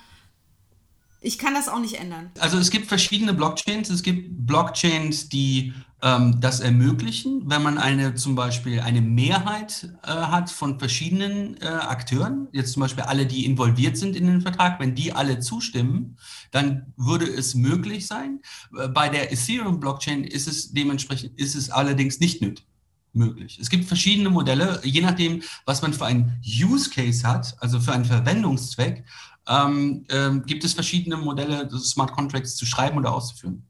[1.21, 2.31] ich kann das auch nicht ändern.
[2.39, 3.91] Also es gibt verschiedene Blockchains.
[3.91, 10.07] Es gibt Blockchains, die ähm, das ermöglichen, wenn man eine zum Beispiel eine Mehrheit äh,
[10.07, 14.79] hat von verschiedenen äh, Akteuren, jetzt zum Beispiel alle, die involviert sind in den Vertrag,
[14.81, 16.17] wenn die alle zustimmen,
[16.51, 18.41] dann würde es möglich sein.
[18.77, 22.67] Äh, bei der Ethereum-Blockchain ist es dementsprechend, ist es allerdings nicht nötig
[23.15, 23.59] möglich.
[23.61, 27.93] Es gibt verschiedene Modelle, je nachdem, was man für einen Use Case hat, also für
[27.93, 29.05] einen Verwendungszweck,
[29.47, 33.67] ähm, ähm, gibt es verschiedene Modelle, Smart Contracts zu schreiben oder auszuführen.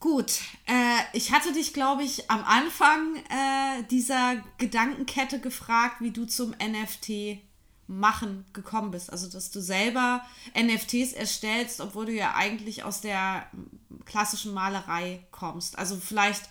[0.00, 6.24] Gut, äh, ich hatte dich, glaube ich, am Anfang äh, dieser Gedankenkette gefragt, wie du
[6.24, 7.40] zum NFT
[7.88, 9.10] machen gekommen bist.
[9.10, 10.22] Also, dass du selber
[10.56, 13.46] NFTs erstellst, obwohl du ja eigentlich aus der
[14.04, 15.78] klassischen Malerei kommst.
[15.78, 16.48] Also vielleicht,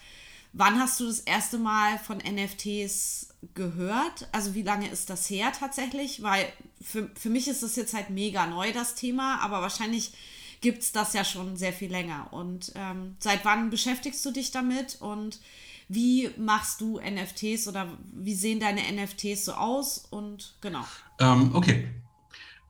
[0.54, 4.28] wann hast du das erste Mal von NFTs gehört?
[4.32, 6.22] Also wie lange ist das her tatsächlich?
[6.22, 10.14] Weil für, für mich ist das jetzt halt mega neu, das Thema, aber wahrscheinlich
[10.62, 12.28] gibt es das ja schon sehr viel länger.
[12.32, 15.39] Und ähm, seit wann beschäftigst du dich damit und
[15.89, 20.06] wie machst du NFTs oder wie sehen deine NFTs so aus?
[20.10, 20.84] Und genau.
[21.20, 21.88] Ähm, okay.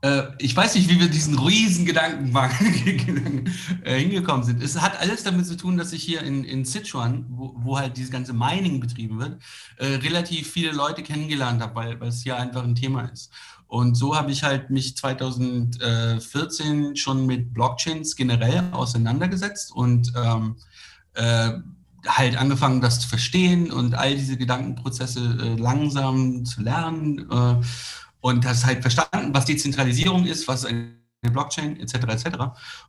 [0.02, 2.56] Äh, ich weiß nicht, wie wir diesen riesen Gedankenwagen
[3.84, 4.62] äh, hingekommen sind.
[4.62, 7.98] Es hat alles damit zu tun, dass ich hier in, in Sichuan, wo, wo halt
[7.98, 9.42] dieses ganze Mining betrieben wird,
[9.78, 13.32] äh, relativ viele Leute kennengelernt habe, weil, weil es hier einfach ein Thema ist.
[13.68, 20.56] Und so habe ich halt mich 2014 schon mit Blockchains generell auseinandergesetzt und ähm,
[21.16, 21.54] äh,
[22.08, 27.56] halt angefangen, das zu verstehen und all diese Gedankenprozesse äh, langsam zu lernen äh,
[28.22, 31.96] und das halt verstanden, was Dezentralisierung ist, was eine Blockchain etc.
[31.96, 32.38] etc.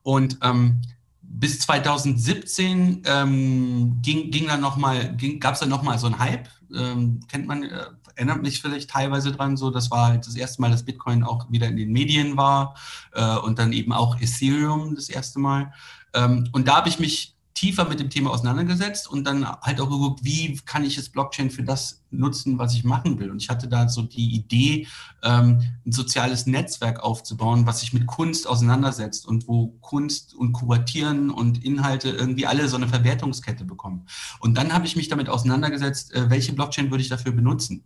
[0.02, 0.80] Und ähm,
[1.22, 6.48] bis 2017 ähm, ging, ging dann noch mal, gab es dann nochmal so einen Hype,
[6.74, 10.60] ähm, kennt man, äh, erinnert mich vielleicht teilweise dran, so das war halt das erste
[10.60, 12.74] Mal, dass Bitcoin auch wieder in den Medien war
[13.12, 15.72] äh, und dann eben auch Ethereum das erste Mal.
[16.14, 19.90] Ähm, und da habe ich mich tiefer mit dem Thema auseinandergesetzt und dann halt auch
[19.90, 23.32] geguckt, wie kann ich das Blockchain für das nutzen, was ich machen will.
[23.32, 24.86] Und ich hatte da so die Idee,
[25.24, 31.30] ähm, ein soziales Netzwerk aufzubauen, was sich mit Kunst auseinandersetzt und wo Kunst und Kuratieren
[31.30, 34.06] und Inhalte irgendwie alle so eine Verwertungskette bekommen.
[34.38, 37.82] Und dann habe ich mich damit auseinandergesetzt, äh, welche Blockchain würde ich dafür benutzen.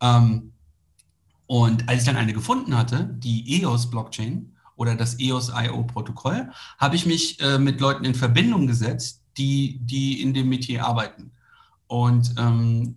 [0.00, 0.52] Ähm,
[1.46, 7.40] und als ich dann eine gefunden hatte, die EOS-Blockchain, oder das EOS-IO-Protokoll, habe ich mich
[7.40, 11.32] äh, mit Leuten in Verbindung gesetzt, die, die in dem Metier arbeiten.
[11.88, 12.96] Und ähm,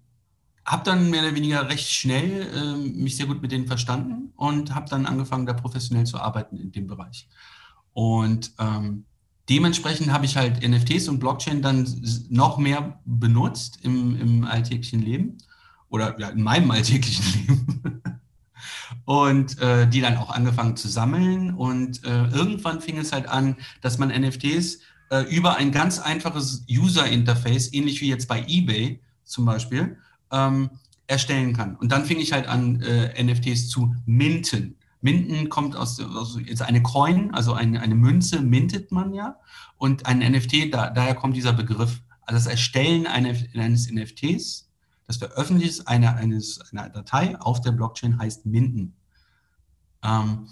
[0.65, 4.75] habe dann mehr oder weniger recht schnell äh, mich sehr gut mit denen verstanden und
[4.75, 7.27] habe dann angefangen, da professionell zu arbeiten in dem Bereich.
[7.93, 9.05] Und ähm,
[9.49, 11.87] dementsprechend habe ich halt NFTs und Blockchain dann
[12.29, 15.37] noch mehr benutzt im, im alltäglichen Leben
[15.89, 18.01] oder ja, in meinem alltäglichen Leben.
[19.05, 21.53] Und äh, die dann auch angefangen zu sammeln.
[21.53, 26.65] Und äh, irgendwann fing es halt an, dass man NFTs äh, über ein ganz einfaches
[26.69, 29.97] User-Interface, ähnlich wie jetzt bei eBay zum Beispiel,
[30.31, 30.69] ähm,
[31.07, 31.75] erstellen kann.
[31.75, 34.75] Und dann fing ich halt an, äh, NFTs zu minten.
[35.01, 39.37] Minten kommt aus, aus ist eine Coin, also eine, eine Münze mintet man ja.
[39.77, 42.01] Und ein NFT, da, daher kommt dieser Begriff.
[42.21, 44.68] Also das Erstellen eines, eines NFTs,
[45.09, 48.93] das Veröffentlichen einer, eines, einer Datei auf der Blockchain heißt Minten.
[50.03, 50.47] Ähm,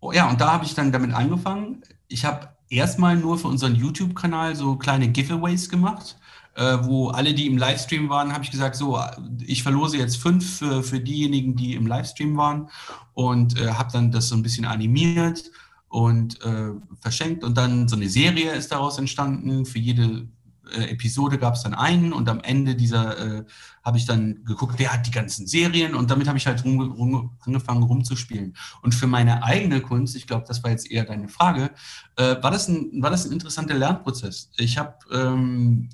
[0.00, 1.82] oh ja, und da habe ich dann damit angefangen.
[2.08, 6.16] Ich habe erstmal nur für unseren YouTube-Kanal so kleine Giveaways gemacht
[6.56, 9.00] äh, wo alle, die im Livestream waren, habe ich gesagt, so,
[9.44, 12.68] ich verlose jetzt fünf für, für diejenigen, die im Livestream waren
[13.12, 15.50] und äh, habe dann das so ein bisschen animiert
[15.88, 19.64] und äh, verschenkt und dann so eine Serie ist daraus entstanden.
[19.66, 20.28] Für jede
[20.72, 23.44] äh, Episode gab es dann einen und am Ende dieser äh,
[23.84, 26.80] habe ich dann geguckt, wer hat die ganzen Serien und damit habe ich halt rum,
[26.80, 28.56] rum, angefangen rumzuspielen.
[28.82, 31.70] Und für meine eigene Kunst, ich glaube, das war jetzt eher deine Frage,
[32.16, 34.50] äh, war, das ein, war das ein interessanter Lernprozess.
[34.56, 35.90] Ich habe ähm,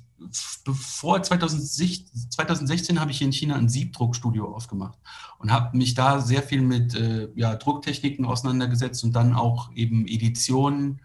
[0.63, 4.99] bevor 2016, 2016 habe ich hier in China ein Siebdruckstudio aufgemacht
[5.39, 10.07] und habe mich da sehr viel mit äh, ja, Drucktechniken auseinandergesetzt und dann auch eben
[10.07, 11.01] Editionen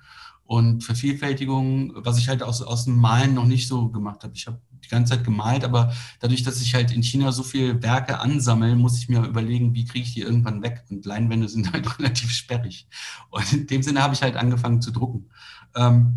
[0.46, 4.32] und Vervielfältigung, was ich halt aus, aus dem Malen noch nicht so gemacht habe.
[4.34, 7.82] Ich habe die ganze Zeit gemalt, aber dadurch, dass ich halt in China so viele
[7.82, 10.84] Werke ansammle, muss ich mir überlegen, wie kriege ich die irgendwann weg.
[10.90, 12.86] Und Leinwände sind halt relativ sperrig.
[13.30, 15.30] Und in dem Sinne habe ich halt angefangen zu drucken.
[15.74, 16.16] Ähm,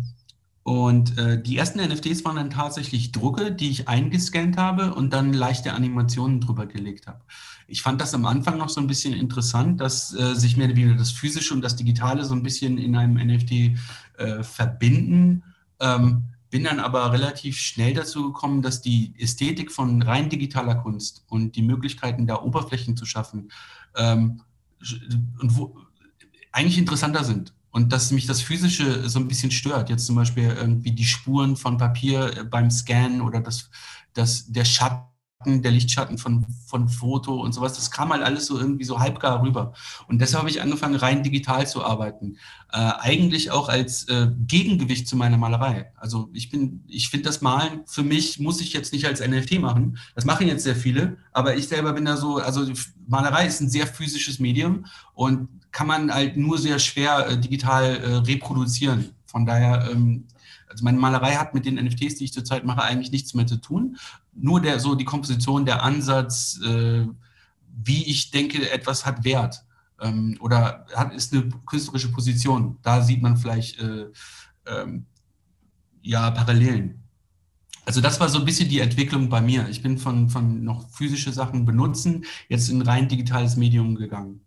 [0.62, 5.32] und äh, die ersten NFTs waren dann tatsächlich Drucke, die ich eingescannt habe und dann
[5.32, 7.20] leichte Animationen drüber gelegt habe.
[7.66, 10.94] Ich fand das am Anfang noch so ein bisschen interessant, dass äh, sich mehr wieder
[10.94, 13.78] das Physische und das Digitale so ein bisschen in einem NFT
[14.20, 15.42] äh, verbinden.
[15.80, 21.24] Ähm, bin dann aber relativ schnell dazu gekommen, dass die Ästhetik von rein digitaler Kunst
[21.28, 23.50] und die Möglichkeiten, da Oberflächen zu schaffen,
[23.96, 24.42] ähm,
[25.40, 25.76] und wo,
[26.52, 29.90] eigentlich interessanter sind und dass mich das Physische so ein bisschen stört.
[29.90, 33.70] Jetzt zum Beispiel irgendwie die Spuren von Papier äh, beim Scannen oder das,
[34.14, 35.04] das, der Schatten,
[35.44, 39.42] der Lichtschatten von, von Foto und sowas, das kam halt alles so irgendwie so halbgar
[39.42, 39.72] rüber.
[40.06, 42.36] Und deshalb habe ich angefangen, rein digital zu arbeiten.
[42.72, 45.92] Äh, eigentlich auch als äh, Gegengewicht zu meiner Malerei.
[45.96, 49.60] Also ich bin, ich finde das Malen, für mich muss ich jetzt nicht als NFT
[49.60, 49.98] machen.
[50.14, 52.70] Das machen jetzt sehr viele, aber ich selber bin da so, also
[53.06, 57.96] Malerei ist ein sehr physisches Medium und kann man halt nur sehr schwer äh, digital
[57.96, 59.10] äh, reproduzieren.
[59.24, 60.26] Von daher, ähm,
[60.70, 63.56] also meine Malerei hat mit den NFTs, die ich zurzeit mache, eigentlich nichts mehr zu
[63.56, 63.96] tun.
[64.32, 67.06] Nur der, so die Komposition, der Ansatz, äh,
[67.84, 69.64] wie ich denke, etwas hat Wert
[70.00, 72.78] ähm, oder hat, ist eine künstlerische Position.
[72.82, 74.06] Da sieht man vielleicht äh,
[74.66, 75.06] ähm,
[76.02, 77.02] ja Parallelen.
[77.84, 79.68] Also das war so ein bisschen die Entwicklung bei mir.
[79.68, 84.42] Ich bin von, von noch physische Sachen benutzen, jetzt in rein digitales Medium gegangen.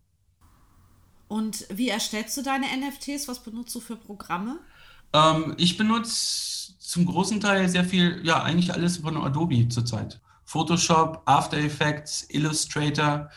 [1.27, 3.27] Und wie erstellst du deine NFTs?
[3.27, 4.59] Was benutzt du für Programme?
[5.13, 10.19] Ähm, ich benutze zum großen Teil sehr viel, ja, eigentlich alles von Adobe zurzeit.
[10.45, 13.29] Photoshop, After Effects, Illustrator.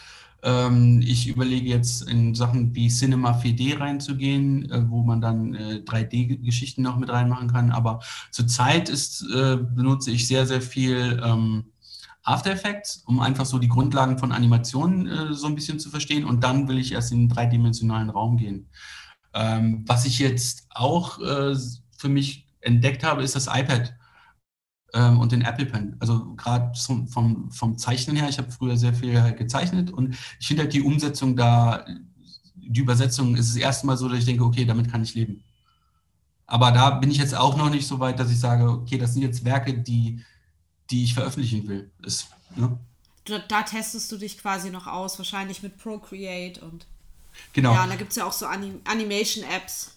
[0.43, 5.83] Ähm, ich überlege jetzt in Sachen wie Cinema 4D reinzugehen, äh, wo man dann äh,
[5.85, 7.71] 3D-Geschichten noch mit reinmachen kann.
[7.71, 11.65] Aber zurzeit ist, äh, benutze ich sehr, sehr viel ähm,
[12.23, 16.25] After Effects, um einfach so die Grundlagen von Animationen äh, so ein bisschen zu verstehen.
[16.25, 18.69] Und dann will ich erst in den dreidimensionalen Raum gehen.
[19.37, 21.55] Ähm, was ich jetzt auch äh,
[21.97, 23.95] für mich entdeckt habe, ist das iPad
[24.95, 25.97] ähm, und den Apple Pen.
[26.01, 30.49] Also gerade vom, vom Zeichnen her, ich habe früher sehr viel halt gezeichnet und ich
[30.49, 31.85] finde halt die Umsetzung da,
[32.57, 35.45] die Übersetzung ist das erste Mal so, dass ich denke, okay, damit kann ich leben.
[36.47, 39.13] Aber da bin ich jetzt auch noch nicht so weit, dass ich sage, okay, das
[39.13, 40.25] sind jetzt Werke, die
[40.91, 41.91] die ich veröffentlichen will.
[42.03, 42.79] Ist, ne?
[43.25, 46.87] da, da, testest du dich quasi noch aus, wahrscheinlich mit Procreate und.
[47.53, 47.75] Genau.
[47.75, 49.97] Ja, und da gibt es ja auch so Anim Animation-Apps.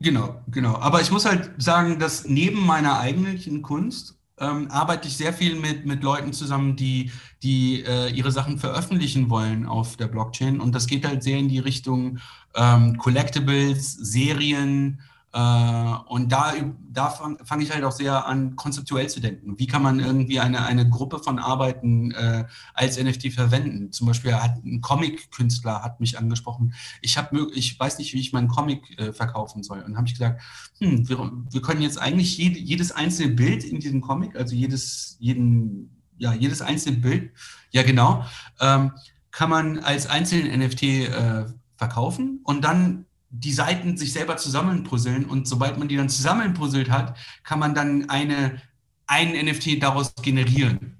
[0.00, 0.76] Genau, genau.
[0.76, 5.56] Aber ich muss halt sagen, dass neben meiner eigentlichen Kunst ähm, arbeite ich sehr viel
[5.56, 7.10] mit, mit Leuten zusammen, die,
[7.42, 10.60] die äh, ihre Sachen veröffentlichen wollen auf der Blockchain.
[10.60, 12.18] Und das geht halt sehr in die Richtung
[12.54, 15.00] ähm, Collectibles, Serien,
[15.38, 16.54] und da,
[16.90, 19.58] da fange fang ich halt auch sehr an, konzeptuell zu denken.
[19.58, 23.92] Wie kann man irgendwie eine, eine Gruppe von Arbeiten äh, als NFT verwenden?
[23.92, 26.72] Zum Beispiel hat ein Comic-Künstler hat mich angesprochen.
[27.02, 29.82] Ich, hab, ich weiß nicht, wie ich meinen Comic äh, verkaufen soll.
[29.82, 30.40] Und habe ich gesagt,
[30.78, 31.18] hm, wir,
[31.50, 36.32] wir können jetzt eigentlich jede, jedes einzelne Bild in diesem Comic, also jedes, jeden, ja,
[36.32, 37.32] jedes einzelne Bild,
[37.72, 38.24] ja genau,
[38.60, 38.92] ähm,
[39.32, 41.44] kann man als einzelnen NFT äh,
[41.76, 43.04] verkaufen und dann
[43.40, 48.08] die Seiten sich selber zusammenpuzzeln und sobald man die dann zusammenpuzzelt hat, kann man dann
[48.08, 48.60] eine,
[49.06, 50.96] einen NFT daraus generieren.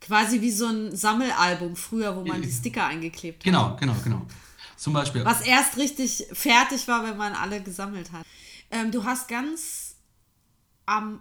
[0.00, 3.44] Quasi wie so ein Sammelalbum früher, wo man die Sticker eingeklebt hat.
[3.44, 4.26] Genau, genau, genau.
[4.76, 5.24] Zum Beispiel.
[5.24, 8.26] Was erst richtig fertig war, wenn man alle gesammelt hat.
[8.70, 9.96] Ähm, du hast ganz
[10.84, 11.20] am,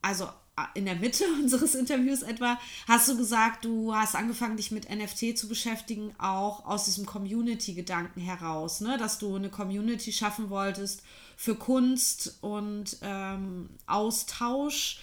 [0.00, 0.28] also
[0.74, 5.36] in der Mitte unseres Interviews etwa, hast du gesagt, du hast angefangen, dich mit NFT
[5.36, 8.98] zu beschäftigen, auch aus diesem Community-Gedanken heraus, ne?
[8.98, 11.02] dass du eine Community schaffen wolltest
[11.36, 15.00] für Kunst und ähm, Austausch.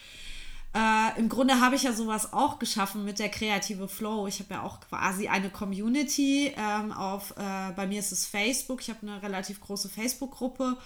[0.76, 4.28] Äh, Im Grunde habe ich ja sowas auch geschaffen mit der kreative Flow.
[4.28, 8.82] Ich habe ja auch quasi eine Community ähm, auf, äh, bei mir ist es Facebook.
[8.82, 10.78] Ich habe eine relativ große Facebook-Gruppe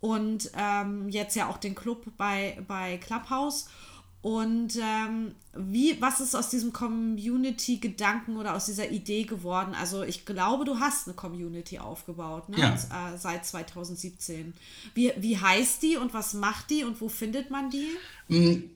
[0.00, 3.68] und ähm, jetzt ja auch den Club bei, bei Clubhouse.
[4.22, 9.74] Und ähm, wie, was ist aus diesem Community-Gedanken oder aus dieser Idee geworden?
[9.74, 12.58] Also ich glaube, du hast eine Community aufgebaut, ne?
[12.58, 12.70] Ja.
[12.70, 14.54] Und, äh, seit 2017.
[14.94, 17.88] Wie, wie heißt die und was macht die und wo findet man die?
[18.28, 18.70] Mm,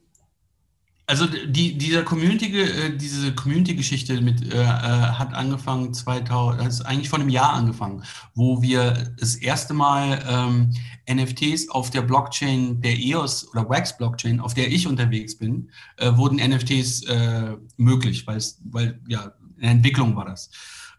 [1.08, 7.08] Also die, dieser Community, äh, diese Community-Geschichte mit äh, äh, hat angefangen 2000, hat eigentlich
[7.08, 8.02] vor einem Jahr angefangen,
[8.34, 10.74] wo wir das erste Mal ähm,
[11.08, 16.16] NFTs auf der Blockchain der EOS oder Wax Blockchain, auf der ich unterwegs bin, äh,
[16.16, 20.50] wurden NFTs äh, möglich, weil es, weil ja in der Entwicklung war das.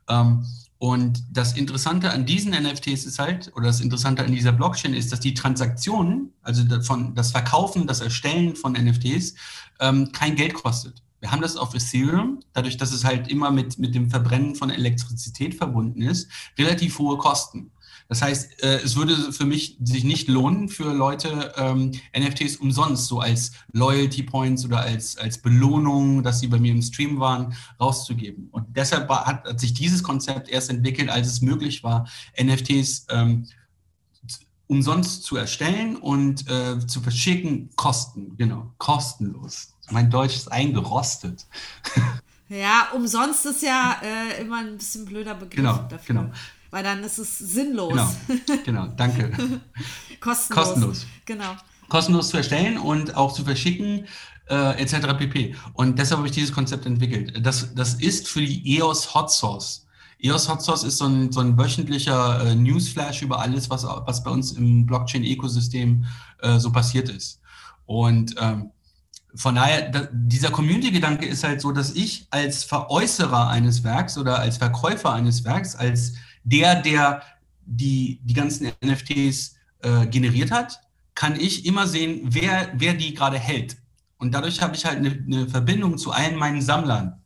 [0.07, 0.45] Ähm,
[0.79, 5.11] und das Interessante an diesen NFTs ist halt, oder das Interessante an dieser Blockchain ist,
[5.11, 9.33] dass die Transaktionen, also von das Verkaufen, das Erstellen von NFTs,
[9.79, 11.01] ähm, kein Geld kostet.
[11.19, 14.69] Wir haben das auf Ethereum, dadurch, dass es halt immer mit, mit dem Verbrennen von
[14.69, 17.71] Elektrizität verbunden ist, relativ hohe Kosten.
[18.09, 23.07] Das heißt, äh, es würde für mich sich nicht lohnen, für Leute ähm, NFTs umsonst,
[23.07, 27.53] so als Loyalty Points oder als, als Belohnung, dass sie bei mir im Stream waren,
[27.79, 28.47] rauszugeben.
[28.51, 32.07] Und deshalb war, hat, hat sich dieses Konzept erst entwickelt, als es möglich war,
[32.41, 33.45] NFTs ähm,
[34.67, 39.73] umsonst zu erstellen und äh, zu verschicken, kosten, genau, kostenlos.
[39.89, 41.45] Mein Deutsch ist eingerostet.
[42.49, 46.15] Ja, umsonst ist ja äh, immer ein bisschen blöder Begriff Genau, dafür.
[46.15, 46.31] genau.
[46.77, 47.91] Weil dann ist es sinnlos.
[48.27, 49.31] Genau, genau, danke.
[50.19, 50.67] Kostenlos.
[50.67, 51.05] Kostenlos.
[51.25, 51.55] Genau.
[51.89, 54.05] kostenlos zu erstellen und auch zu verschicken,
[54.47, 55.17] äh, etc.
[55.17, 55.55] pp.
[55.73, 57.43] Und deshalb habe ich dieses Konzept entwickelt.
[57.43, 59.87] Das, das ist für die EOS Hot Source.
[60.19, 64.23] EOS Hot Source ist so ein, so ein wöchentlicher äh, Newsflash über alles, was, was
[64.23, 66.05] bei uns im Blockchain-Ökosystem
[66.43, 67.41] äh, so passiert ist.
[67.87, 68.69] Und ähm,
[69.33, 74.37] von daher, da, dieser Community-Gedanke ist halt so, dass ich als Veräußerer eines Werks oder
[74.37, 76.13] als Verkäufer eines Werks, als
[76.47, 77.21] der, der
[77.65, 80.79] die, die ganzen NFTs äh, generiert hat,
[81.13, 83.77] kann ich immer sehen, wer, wer die gerade hält.
[84.17, 87.21] Und dadurch habe ich halt eine, eine Verbindung zu allen meinen Sammlern.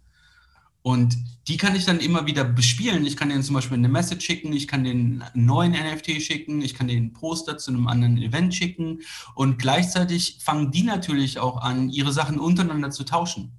[0.81, 1.15] Und
[1.47, 3.05] die kann ich dann immer wieder bespielen.
[3.05, 6.73] Ich kann denen zum Beispiel eine Message schicken, ich kann den neuen NFT schicken, ich
[6.73, 9.01] kann den Poster zu einem anderen Event schicken.
[9.36, 13.51] Und gleichzeitig fangen die natürlich auch an, ihre Sachen untereinander zu tauschen.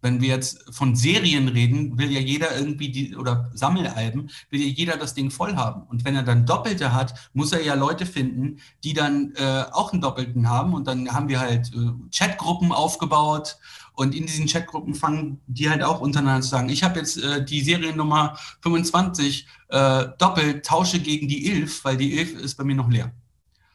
[0.00, 4.68] Wenn wir jetzt von Serien reden, will ja jeder irgendwie die, oder Sammelalben, will ja
[4.68, 5.82] jeder das Ding voll haben.
[5.82, 9.92] Und wenn er dann Doppelte hat, muss er ja Leute finden, die dann äh, auch
[9.92, 10.74] einen Doppelten haben.
[10.74, 13.58] Und dann haben wir halt äh, Chatgruppen aufgebaut.
[13.94, 17.44] Und in diesen Chatgruppen fangen die halt auch untereinander zu sagen, ich habe jetzt äh,
[17.44, 22.76] die Seriennummer 25 äh, doppelt, tausche gegen die 11, weil die 11 ist bei mir
[22.76, 23.12] noch leer.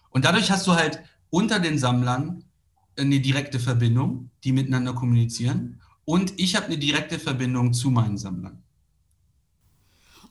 [0.10, 2.46] Und dadurch hast du halt unter den Sammlern
[2.98, 5.82] eine direkte Verbindung, die miteinander kommunizieren.
[6.06, 8.64] Und ich habe eine direkte Verbindung zu meinen Sammlern.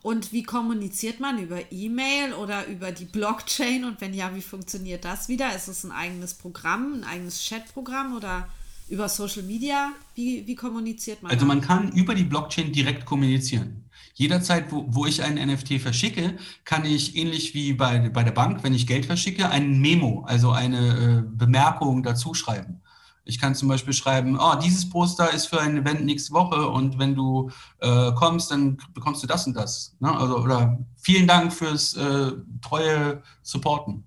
[0.03, 3.85] Und wie kommuniziert man über E-Mail oder über die Blockchain?
[3.85, 5.55] Und wenn ja, wie funktioniert das wieder?
[5.55, 8.49] Ist es ein eigenes Programm, ein eigenes Chatprogramm oder
[8.89, 9.93] über Social Media?
[10.13, 11.31] Wie, wie kommuniziert man?
[11.31, 11.47] Also da?
[11.47, 13.85] man kann über die Blockchain direkt kommunizieren.
[14.15, 18.61] Jederzeit, wo, wo ich einen NFT verschicke, kann ich ähnlich wie bei, bei der Bank,
[18.61, 22.82] wenn ich Geld verschicke, ein Memo, also eine äh, Bemerkung dazu schreiben.
[23.25, 26.99] Ich kann zum Beispiel schreiben, oh, dieses Poster ist für ein Event nächste Woche und
[26.99, 29.95] wenn du äh, kommst, dann bekommst du das und das.
[29.99, 30.13] Ne?
[30.13, 34.03] Also, oder vielen Dank fürs äh, treue Supporten.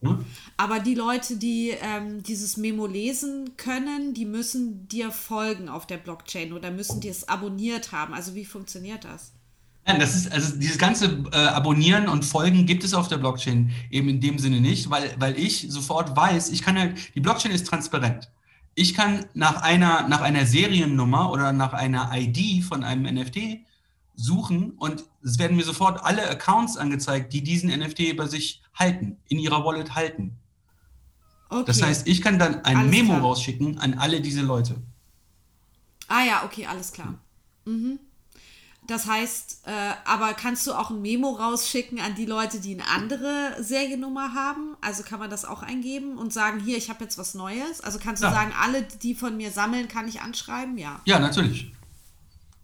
[0.00, 0.24] Ne?
[0.56, 5.96] Aber die Leute, die ähm, dieses Memo lesen können, die müssen dir folgen auf der
[5.96, 8.14] Blockchain oder müssen die es abonniert haben.
[8.14, 9.32] Also wie funktioniert das?
[9.88, 13.70] Nein, das ist, also dieses ganze äh, Abonnieren und Folgen gibt es auf der Blockchain
[13.90, 17.52] eben in dem Sinne nicht, weil, weil ich sofort weiß, ich kann halt, die Blockchain
[17.52, 18.30] ist transparent.
[18.74, 23.60] Ich kann nach einer, nach einer Seriennummer oder nach einer ID von einem NFT
[24.14, 29.16] suchen und es werden mir sofort alle Accounts angezeigt, die diesen NFT bei sich halten,
[29.28, 30.36] in ihrer Wallet halten.
[31.48, 31.64] Okay.
[31.64, 33.22] Das heißt, ich kann dann ein Alles Memo klar.
[33.22, 34.76] rausschicken an alle diese Leute.
[36.08, 37.14] Ah ja, okay, alles klar.
[37.64, 37.98] Mhm.
[38.88, 39.70] Das heißt, äh,
[40.04, 44.76] aber kannst du auch ein Memo rausschicken an die Leute, die eine andere Seriennummer haben?
[44.80, 47.80] Also kann man das auch eingeben und sagen, hier, ich habe jetzt was Neues?
[47.82, 48.32] Also kannst du Ja.
[48.32, 50.76] sagen, alle, die von mir sammeln, kann ich anschreiben?
[50.78, 51.00] Ja.
[51.04, 51.70] Ja, natürlich.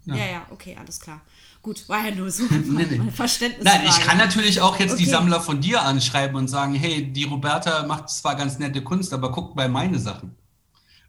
[0.07, 1.21] Ja, ja, okay, alles klar.
[1.63, 3.11] Gut, war ja nur so Nee, nee.
[3.11, 3.65] Verständnis.
[3.65, 5.13] Nein, ich kann natürlich auch jetzt die Okay.
[5.13, 9.33] Sammler von dir anschreiben und sagen, hey, die Roberta macht zwar ganz nette Kunst, aber
[9.33, 10.35] guckt bei meine Sachen.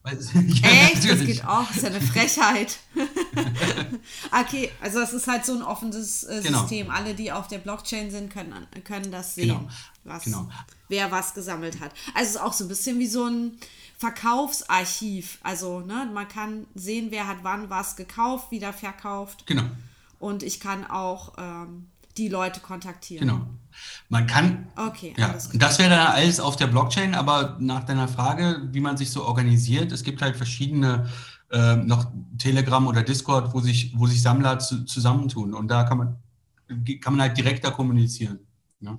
[0.34, 0.98] Ja, Echt?
[0.98, 1.26] Das natürlich.
[1.38, 1.68] geht auch.
[1.68, 2.78] Das ist ja eine Frechheit.
[4.32, 6.60] okay, also das ist halt so ein offenes äh, Genau.
[6.62, 6.90] System.
[6.90, 8.54] Alle, die auf der Blockchain sind, können,
[8.84, 9.68] können das sehen, Genau.
[10.04, 10.48] Was, Genau.
[10.90, 11.92] wer was gesammelt hat.
[12.14, 13.58] Also es ist auch so ein bisschen wie so ein
[13.98, 15.40] Verkaufsarchiv.
[15.42, 19.46] Also ne, man kann sehen, wer hat wann was gekauft, wieder verkauft.
[19.48, 19.64] Genau,
[20.20, 21.88] Und ich kann auch ähm,
[22.18, 23.28] die Leute kontaktieren.
[23.28, 23.48] genau.
[24.10, 28.62] Man kann, Okay, ja, das wäre dann alles auf der Blockchain, aber nach deiner Frage,
[28.72, 31.10] wie man sich so organisiert, es gibt halt verschiedene,
[31.52, 35.98] äh, noch Telegram oder Discord, wo sich, wo sich Sammler zu, zusammentun und da kann
[35.98, 36.18] man,
[37.02, 38.40] kann man halt direkter kommunizieren.
[38.82, 38.98] Ja.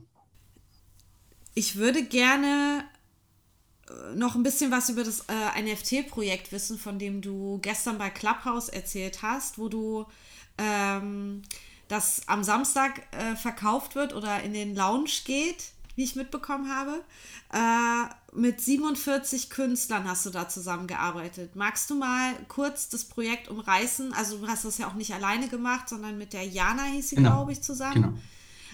[1.55, 2.85] Ich würde gerne
[3.89, 8.11] äh, noch ein bisschen was über das äh, NFT-Projekt wissen, von dem du gestern bei
[8.11, 10.07] Clubhouse erzählt hast, wo du
[10.59, 11.43] ähm,
[11.89, 15.65] das am Samstag äh, verkauft wird oder in den Lounge geht,
[15.95, 17.03] wie ich mitbekommen habe.
[17.53, 21.57] Äh, mit 47 Künstlern hast du da zusammengearbeitet.
[21.57, 24.13] Magst du mal kurz das Projekt umreißen?
[24.13, 27.17] Also du hast das ja auch nicht alleine gemacht, sondern mit der Jana hieß sie,
[27.17, 27.31] Genau.
[27.31, 27.95] glaube ich, zusammen.
[27.95, 28.13] Genau.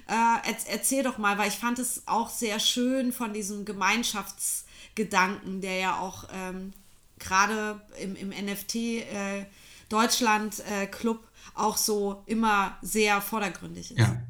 [0.09, 5.61] Äh, erz- erzähl doch mal, weil ich fand es auch sehr schön von diesem Gemeinschaftsgedanken,
[5.61, 6.73] der ja auch ähm,
[7.19, 9.45] gerade im, im NFT äh,
[9.89, 11.23] Deutschland äh, Club
[11.55, 13.99] auch so immer sehr vordergründig ist.
[13.99, 14.23] Ja.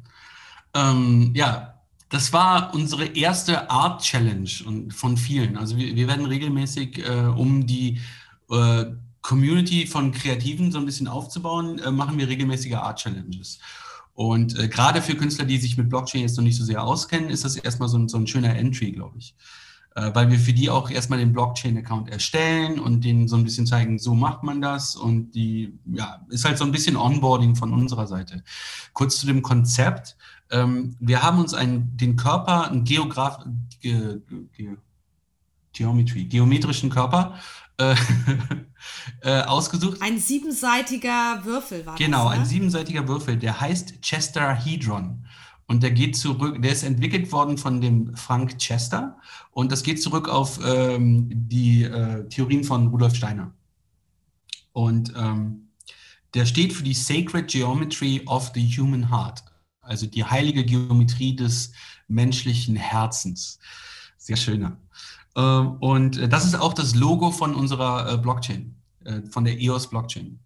[0.73, 1.73] Ähm, ja,
[2.09, 4.49] das war unsere erste Art Challenge
[4.91, 5.57] von vielen.
[5.57, 7.99] Also wir, wir werden regelmäßig, äh, um die
[8.51, 8.85] äh,
[9.21, 13.59] Community von Kreativen so ein bisschen aufzubauen, äh, machen wir regelmäßige Art Challenges.
[14.13, 17.29] Und äh, gerade für Künstler, die sich mit Blockchain jetzt noch nicht so sehr auskennen,
[17.29, 19.33] ist das erstmal so ein, so ein schöner Entry, glaube ich.
[19.95, 23.67] Äh, weil wir für die auch erstmal den Blockchain-Account erstellen und denen so ein bisschen
[23.67, 24.95] zeigen, so macht man das.
[24.95, 28.43] Und die, ja, ist halt so ein bisschen Onboarding von unserer Seite.
[28.93, 30.17] Kurz zu dem Konzept.
[30.49, 33.45] Ähm, wir haben uns einen, den Körper, einen Geograf,
[33.81, 34.19] ge,
[34.53, 34.77] ge,
[35.73, 37.35] Geometry, geometrischen Körper
[37.77, 37.95] äh,
[39.21, 40.01] äh, ausgesucht.
[40.01, 42.39] Ein siebenseitiger Würfel war Genau, das, ne?
[42.41, 45.25] ein siebenseitiger Würfel, der heißt Chesterhedron.
[45.67, 49.17] Und der geht zurück, der ist entwickelt worden von dem Frank Chester.
[49.51, 53.53] Und das geht zurück auf ähm, die äh, Theorien von Rudolf Steiner.
[54.73, 55.69] Und ähm,
[56.33, 59.43] der steht für die Sacred Geometry of the Human Heart,
[59.81, 61.71] also die heilige Geometrie des
[62.07, 63.59] menschlichen Herzens.
[64.17, 64.77] Sehr schöner.
[65.35, 69.59] Ähm, und äh, das ist auch das Logo von unserer äh, Blockchain, äh, von der
[69.59, 70.39] EOS Blockchain.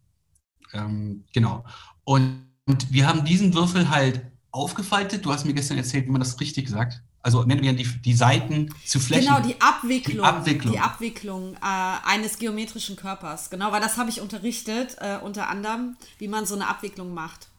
[0.73, 1.65] Ähm, genau.
[2.03, 4.25] Und, und wir haben diesen Würfel halt
[4.57, 5.25] aufgefaltet.
[5.25, 7.01] Du hast mir gestern erzählt, wie man das richtig sagt.
[7.21, 9.25] Also nennen wir die, die Seiten zu Flächen.
[9.25, 10.17] Genau, die Abwicklung.
[10.17, 10.73] Die Abwicklung.
[10.73, 11.57] Die Abwicklung äh,
[12.05, 13.49] eines geometrischen Körpers.
[13.49, 17.49] Genau, weil das habe ich unterrichtet, äh, unter anderem, wie man so eine Abwicklung macht.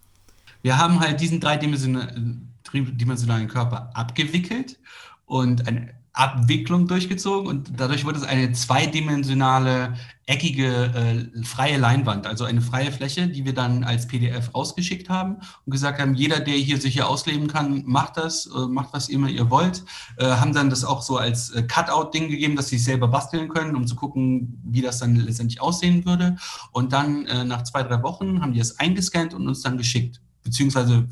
[0.62, 4.78] Wir haben halt diesen dreidimensionalen dreidimensionalen Körper abgewickelt
[5.26, 9.94] und eine Abwicklung durchgezogen und dadurch wurde es eine zweidimensionale,
[10.26, 15.36] eckige, äh, freie Leinwand, also eine freie Fläche, die wir dann als PDF rausgeschickt haben
[15.64, 19.08] und gesagt haben, jeder, der hier sich hier ausleben kann, macht das, äh, macht was
[19.08, 19.84] immer ihr wollt.
[20.16, 23.48] Äh, haben dann das auch so als äh, Cutout-Ding gegeben, dass sie es selber basteln
[23.48, 26.36] können, um zu gucken, wie das dann letztendlich aussehen würde.
[26.72, 30.20] Und dann äh, nach zwei, drei Wochen haben die es eingescannt und uns dann geschickt.
[30.42, 31.08] Beziehungsweise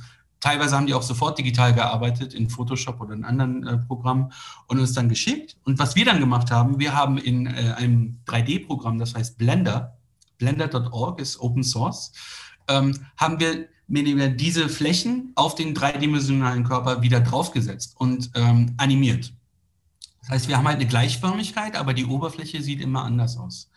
[0.46, 4.30] Teilweise haben die auch sofort digital gearbeitet in Photoshop oder in anderen äh, Programmen
[4.68, 5.56] und uns dann geschickt.
[5.64, 9.98] Und was wir dann gemacht haben, wir haben in äh, einem 3D-Programm, das heißt Blender,
[10.38, 12.12] blender.org ist Open Source,
[12.68, 19.32] ähm, haben wir diese Flächen auf den dreidimensionalen Körper wieder draufgesetzt und ähm, animiert.
[20.20, 23.68] Das heißt, wir haben halt eine Gleichförmigkeit, aber die Oberfläche sieht immer anders aus.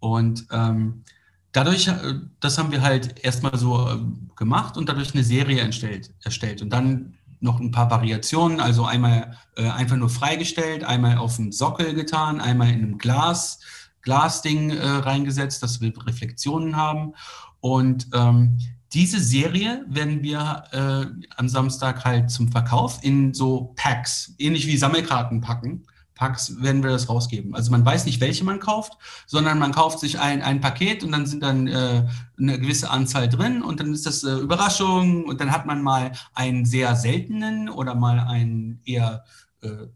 [0.00, 1.04] Und ähm,
[1.52, 3.98] dadurch, äh, das haben wir halt erstmal so äh,
[4.36, 6.62] gemacht und dadurch eine Serie entstellt, erstellt.
[6.62, 11.52] Und dann noch ein paar Variationen, also einmal äh, einfach nur freigestellt, einmal auf dem
[11.52, 13.60] Sockel getan, einmal in einem Glas,
[14.02, 17.14] Glasding äh, reingesetzt, dass wir Reflexionen haben.
[17.60, 18.58] Und ähm,
[18.92, 24.76] diese Serie werden wir äh, am Samstag halt zum Verkauf in so Packs, ähnlich wie
[24.76, 25.84] Sammelkarten packen.
[26.18, 27.54] Packs werden wir das rausgeben.
[27.54, 31.12] Also man weiß nicht, welche man kauft, sondern man kauft sich ein, ein Paket und
[31.12, 32.06] dann sind dann äh,
[32.38, 36.12] eine gewisse Anzahl drin und dann ist das äh, Überraschung und dann hat man mal
[36.34, 39.24] einen sehr seltenen oder mal einen eher
[39.62, 39.86] äh,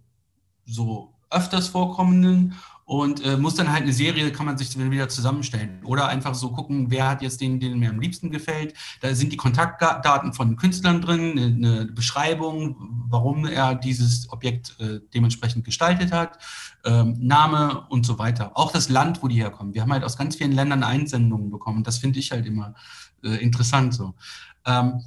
[0.65, 2.55] so öfters vorkommenden
[2.85, 5.81] und äh, muss dann halt eine Serie, kann man sich dann wieder zusammenstellen.
[5.85, 8.75] Oder einfach so gucken, wer hat jetzt den, den mir am liebsten gefällt.
[9.01, 15.01] Da sind die Kontaktdaten von Künstlern drin, eine, eine Beschreibung, warum er dieses Objekt äh,
[15.15, 16.39] dementsprechend gestaltet hat,
[16.85, 18.53] ähm, Name und so weiter.
[18.55, 19.75] Auch das Land, wo die herkommen.
[19.75, 21.85] Wir haben halt aus ganz vielen Ländern Einsendungen bekommen.
[21.85, 22.75] Das finde ich halt immer
[23.23, 24.15] äh, interessant so.
[24.67, 25.03] Ähm,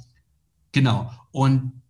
[0.72, 1.12] genau.
[1.30, 1.82] Und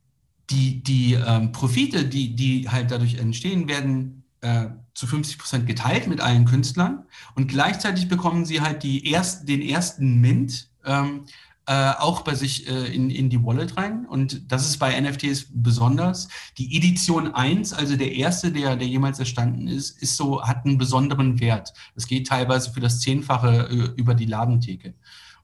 [0.51, 6.07] die, die ähm, Profite, die, die halt dadurch entstehen, werden äh, zu 50 Prozent geteilt
[6.07, 11.24] mit allen Künstlern und gleichzeitig bekommen sie halt die erst, den ersten Mint ähm,
[11.66, 14.07] äh, auch bei sich äh, in, in die Wallet rein.
[14.07, 16.28] Und das ist bei NFTs besonders.
[16.59, 20.78] Die Edition 1, also der erste, der, der jemals erstanden ist, ist so, hat einen
[20.78, 21.72] besonderen Wert.
[21.97, 24.94] Es geht teilweise für das Zehnfache äh, über die Ladentheke.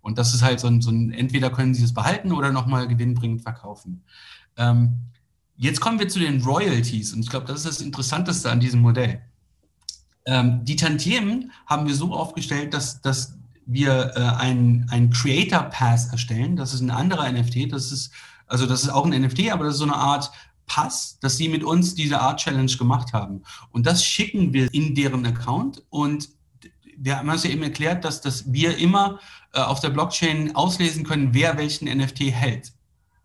[0.01, 2.87] Und das ist halt so ein, so ein entweder können sie es behalten oder nochmal
[2.87, 4.05] gewinnbringend verkaufen.
[4.57, 5.11] Ähm,
[5.63, 8.81] jetzt kommen wir zu den Royalties und ich glaube, das ist das Interessanteste an diesem
[8.81, 9.23] Modell.
[10.27, 13.35] Ähm, die Tantiemen haben wir so aufgestellt, dass, dass
[13.65, 16.57] wir äh, einen Creator Pass erstellen.
[16.57, 17.73] Das ist ein anderer NFT.
[17.73, 18.13] Das ist,
[18.47, 20.33] also das ist auch ein NFT, aber das ist so eine Art
[20.67, 23.43] Pass, dass sie mit uns diese Art Challenge gemacht haben.
[23.71, 26.29] Und das schicken wir in deren Account und
[26.97, 29.21] wir haben es ja eben erklärt, dass, dass wir immer
[29.55, 32.73] äh, auf der Blockchain auslesen können, wer welchen NFT hält.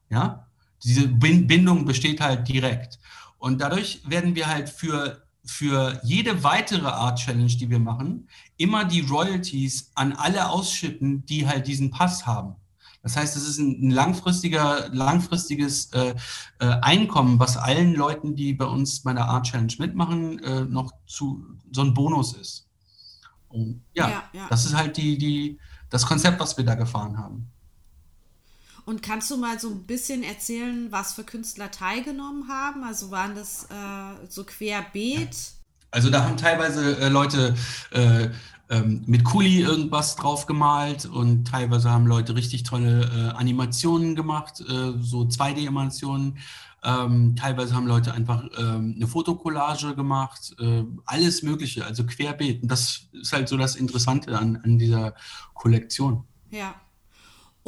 [0.09, 0.46] Ja,
[0.83, 2.99] diese Bindung besteht halt direkt.
[3.37, 8.85] Und dadurch werden wir halt für, für jede weitere Art Challenge, die wir machen, immer
[8.85, 12.55] die Royalties an alle ausschütten, die halt diesen Pass haben.
[13.03, 16.13] Das heißt, es ist ein, langfristiger, langfristiges äh,
[16.59, 20.91] äh, Einkommen, was allen Leuten, die bei uns bei der Art Challenge mitmachen, äh, noch
[21.05, 22.67] zu so ein Bonus ist.
[23.47, 25.57] Und ja, ja, ja, das ist halt die, die,
[25.89, 27.49] das Konzept, was wir da gefahren haben.
[28.87, 32.85] Und kannst du mal so ein bisschen erzählen, was für Künstler teilgenommen haben?
[32.85, 35.35] Also waren das äh, so querbeet?
[35.91, 37.53] Also da haben teilweise äh, Leute
[37.91, 38.29] äh,
[38.69, 44.61] ähm, mit Kuli irgendwas drauf gemalt und teilweise haben Leute richtig tolle äh, Animationen gemacht,
[44.61, 46.37] äh, so 2D-Animationen.
[46.81, 52.63] Ähm, teilweise haben Leute einfach ähm, eine Fotokollage gemacht, äh, alles Mögliche, also querbeet.
[52.63, 55.13] Und das ist halt so das Interessante an, an dieser
[55.53, 56.23] Kollektion.
[56.51, 56.73] Ja.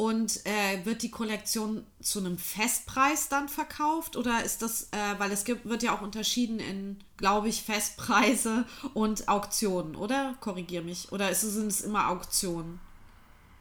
[0.00, 5.30] Und äh, wird die Kollektion zu einem Festpreis dann verkauft oder ist das, äh, weil
[5.30, 10.36] es gibt, wird ja auch unterschieden in, glaube ich, Festpreise und Auktionen, oder?
[10.40, 11.12] Korrigier mich.
[11.12, 12.80] Oder ist, sind es immer Auktionen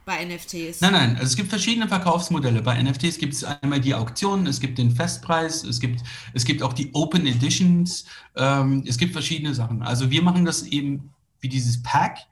[0.06, 0.80] bei NFTs?
[0.80, 2.62] Nein, nein, also es gibt verschiedene Verkaufsmodelle.
[2.62, 6.02] Bei NFTs gibt es einmal die Auktionen, es gibt den Festpreis, es gibt,
[6.34, 8.06] es gibt auch die Open Editions,
[8.38, 9.84] ähm, es gibt verschiedene Sachen.
[9.84, 12.29] Also wir machen das eben wie dieses Pack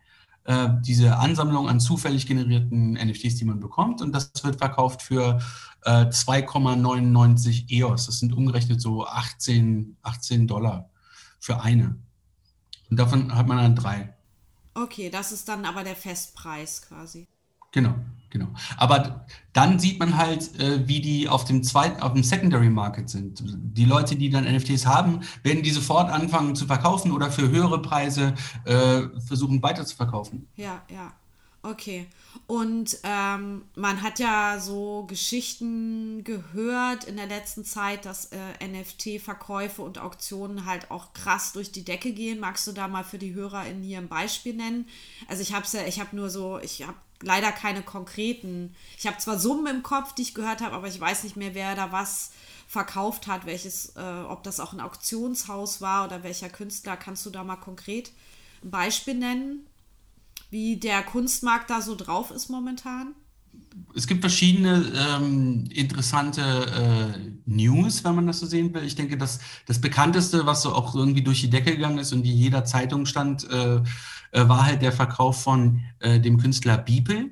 [0.47, 4.01] äh, diese Ansammlung an zufällig generierten NFTs, die man bekommt.
[4.01, 5.39] Und das wird verkauft für
[5.83, 8.05] äh, 2,99 EOS.
[8.05, 10.89] Das sind umgerechnet so 18, 18 Dollar
[11.39, 11.97] für eine.
[12.89, 14.13] Und davon hat man dann drei.
[14.73, 17.27] Okay, das ist dann aber der Festpreis quasi.
[17.71, 17.95] Genau,
[18.29, 18.47] genau.
[18.77, 23.09] Aber dann sieht man halt, äh, wie die auf dem zweiten, auf dem Secondary Market
[23.09, 23.43] sind.
[23.43, 27.81] Die Leute, die dann NFTs haben, werden die sofort anfangen zu verkaufen oder für höhere
[27.81, 28.33] Preise
[28.65, 30.47] äh, versuchen weiter zu verkaufen.
[30.55, 31.13] Ja, ja.
[31.63, 32.07] Okay.
[32.45, 39.81] Und ähm, man hat ja so Geschichten gehört in der letzten Zeit, dass äh, NFT-Verkäufe
[39.81, 42.39] und Auktionen halt auch krass durch die Decke gehen.
[42.39, 44.87] Magst du da mal für die HörerInnen hier ein Beispiel nennen?
[45.27, 48.75] Also ich habe ja, ich habe nur so, ich habe leider keine konkreten.
[48.97, 51.55] Ich habe zwar Summen im Kopf, die ich gehört habe, aber ich weiß nicht mehr,
[51.55, 52.31] wer da was
[52.67, 56.97] verkauft hat, welches, äh, ob das auch ein Auktionshaus war oder welcher Künstler.
[56.97, 58.11] Kannst du da mal konkret
[58.63, 59.65] ein Beispiel nennen,
[60.49, 63.15] wie der Kunstmarkt da so drauf ist momentan?
[63.95, 68.83] Es gibt verschiedene ähm, interessante äh, News, wenn man das so sehen will.
[68.83, 72.23] Ich denke, dass das bekannteste, was so auch irgendwie durch die Decke gegangen ist und
[72.23, 73.81] die jeder Zeitung stand, äh,
[74.31, 77.31] äh, war halt der Verkauf von äh, dem Künstler Beeple,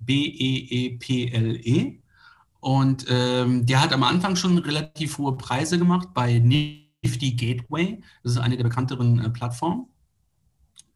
[0.00, 1.60] B-E-E-P-L-E.
[1.60, 1.98] -E.
[2.60, 8.00] Und ähm, der hat am Anfang schon relativ hohe Preise gemacht bei Nifty Gateway.
[8.22, 9.86] Das ist eine der bekannteren äh, Plattformen.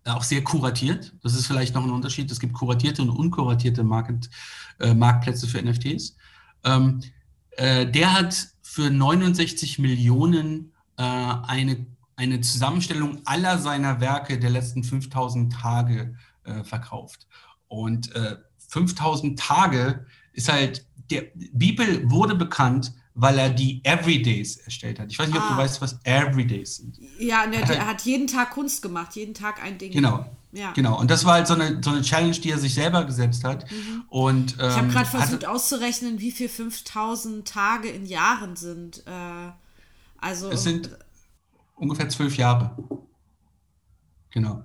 [0.04, 1.14] Auch sehr kuratiert.
[1.22, 2.30] Das ist vielleicht noch ein Unterschied.
[2.30, 4.30] Es gibt kuratierte und unkuratierte Market,
[4.80, 6.16] äh, Marktplätze für NFTs.
[6.64, 7.02] Ähm,
[7.52, 11.86] äh, der hat für 69 Millionen äh, eine
[12.20, 16.14] eine Zusammenstellung aller seiner Werke der letzten 5000 Tage
[16.44, 17.26] äh, verkauft.
[17.66, 18.36] Und äh,
[18.68, 25.10] 5000 Tage ist halt, der Bibel wurde bekannt, weil er die Everydays erstellt hat.
[25.10, 25.58] Ich weiß nicht, ob du ah.
[25.58, 26.98] weißt, was Everydays sind.
[27.18, 29.92] Ja, der, der hat jeden Tag Kunst gemacht, jeden Tag ein Ding.
[29.92, 30.26] Genau.
[30.52, 30.72] Ja.
[30.72, 33.44] Genau, und das war halt so eine, so eine Challenge, die er sich selber gesetzt
[33.44, 33.70] hat.
[33.70, 34.04] Mhm.
[34.08, 39.04] Und, ähm, ich habe gerade versucht auszurechnen, wie viel 5000 Tage in Jahren sind.
[39.06, 39.52] Äh,
[40.18, 40.90] also es sind
[41.80, 42.76] ungefähr zwölf Jahre.
[44.30, 44.62] Genau.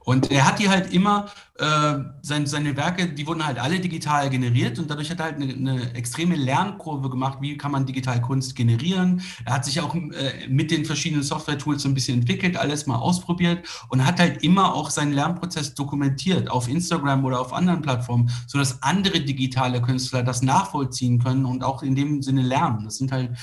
[0.00, 1.26] Und er hat die halt immer,
[1.58, 5.36] äh, sein, seine Werke, die wurden halt alle digital generiert und dadurch hat er halt
[5.36, 9.22] eine, eine, extreme Lernkurve gemacht, wie kann man digital Kunst generieren.
[9.44, 12.96] Er hat sich auch äh, mit den verschiedenen Software-Tools so ein bisschen entwickelt, alles mal
[12.96, 18.30] ausprobiert und hat halt immer auch seinen Lernprozess dokumentiert auf Instagram oder auf anderen Plattformen,
[18.46, 22.84] sodass andere digitale Künstler das nachvollziehen können und auch in dem Sinne lernen.
[22.84, 23.36] Das sind halt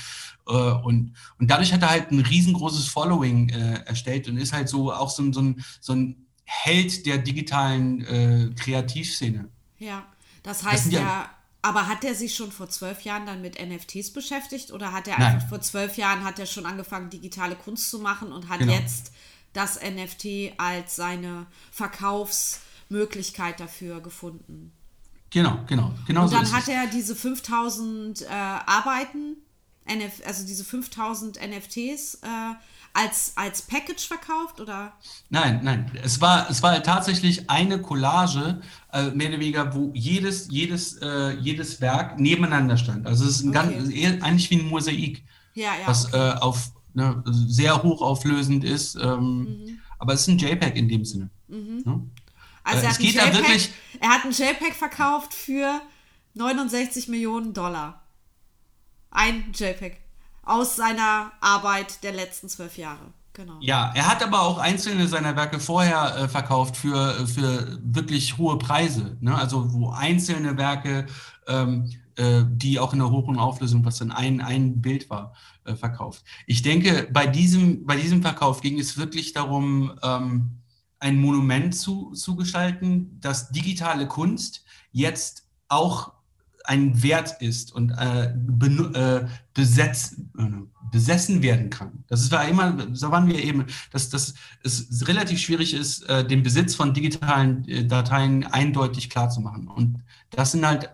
[0.52, 4.92] und, und dadurch hat er halt ein riesengroßes Following äh, erstellt und ist halt so
[4.92, 9.48] auch so, so, ein, so ein Held der digitalen äh, Kreativszene.
[9.78, 10.06] Ja,
[10.42, 11.30] das heißt das ja, ja,
[11.62, 15.18] aber hat er sich schon vor zwölf Jahren dann mit NFTs beschäftigt oder hat er
[15.18, 18.72] einfach vor zwölf Jahren hat er schon angefangen, digitale Kunst zu machen und hat genau.
[18.72, 19.12] jetzt
[19.52, 24.70] das NFT als seine Verkaufsmöglichkeit dafür gefunden?
[25.30, 26.24] Genau, genau, genau.
[26.24, 29.36] Und dann so hat er diese 5000 äh, Arbeiten,
[29.86, 32.54] NF, also diese 5000 NFTs äh,
[32.96, 34.92] als, als Package verkauft oder?
[35.28, 35.90] Nein, nein.
[36.02, 38.60] Es war, es war tatsächlich eine Collage,
[38.92, 43.06] äh, mehr oder weniger, wo jedes, jedes, äh, jedes Werk nebeneinander stand.
[43.06, 43.74] Also es ist ein okay.
[43.74, 45.22] ganz, eher, eigentlich wie ein Mosaik,
[45.54, 46.16] ja, ja, was okay.
[46.16, 48.96] äh, auf ne, sehr hochauflösend ist.
[48.96, 49.78] Ähm, mhm.
[49.98, 51.30] Aber es ist ein JPEG in dem Sinne.
[51.48, 51.82] Mhm.
[51.84, 52.02] Ne?
[52.64, 53.70] Also er, äh, hat geht JPEG, wirklich,
[54.00, 55.80] er hat ein JPEG verkauft für
[56.34, 58.05] 69 Millionen Dollar.
[59.16, 59.96] Ein JPEG
[60.42, 63.14] aus seiner Arbeit der letzten zwölf Jahre.
[63.32, 63.56] Genau.
[63.62, 68.58] Ja, er hat aber auch einzelne seiner Werke vorher äh, verkauft für, für wirklich hohe
[68.58, 69.16] Preise.
[69.20, 69.34] Ne?
[69.34, 71.06] Also wo einzelne Werke,
[71.46, 75.32] ähm, äh, die auch in der hohen Auflösung, was dann ein, ein Bild war,
[75.64, 76.22] äh, verkauft.
[76.46, 80.60] Ich denke, bei diesem, bei diesem Verkauf ging es wirklich darum, ähm,
[80.98, 86.12] ein Monument zu, zu gestalten, dass digitale Kunst jetzt auch
[86.66, 90.42] ein Wert ist und äh, äh, besetzt, äh,
[90.90, 92.04] besessen werden kann.
[92.08, 96.42] Das war immer, so waren wir eben, dass, dass es relativ schwierig ist, äh, den
[96.42, 99.68] Besitz von digitalen äh, Dateien eindeutig klar zu machen.
[99.68, 100.90] Und das sind halt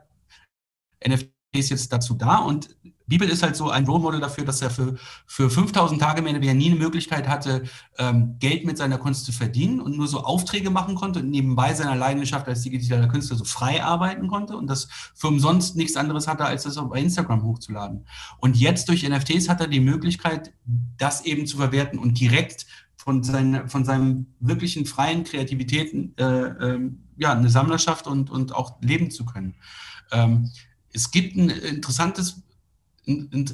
[1.07, 2.77] NFTs jetzt dazu da und
[3.07, 4.97] Bibel ist halt so ein Role Model dafür, dass er für,
[5.27, 7.65] für 5000 Tage mehr nie eine Möglichkeit hatte,
[7.99, 11.75] ähm, Geld mit seiner Kunst zu verdienen und nur so Aufträge machen konnte und nebenbei
[11.75, 16.29] seiner Leidenschaft als digitaler Künstler so frei arbeiten konnte und das für umsonst nichts anderes
[16.29, 18.07] hatte, als das auf Instagram hochzuladen.
[18.39, 20.53] Und jetzt durch NFTs hat er die Möglichkeit,
[20.99, 26.91] das eben zu verwerten und direkt von, seine, von seinem wirklichen freien Kreativitäten äh, äh,
[27.17, 29.57] ja, eine Sammlerschaft und, und auch leben zu können.
[30.13, 30.51] Ähm,
[30.93, 32.43] es gibt ein interessantes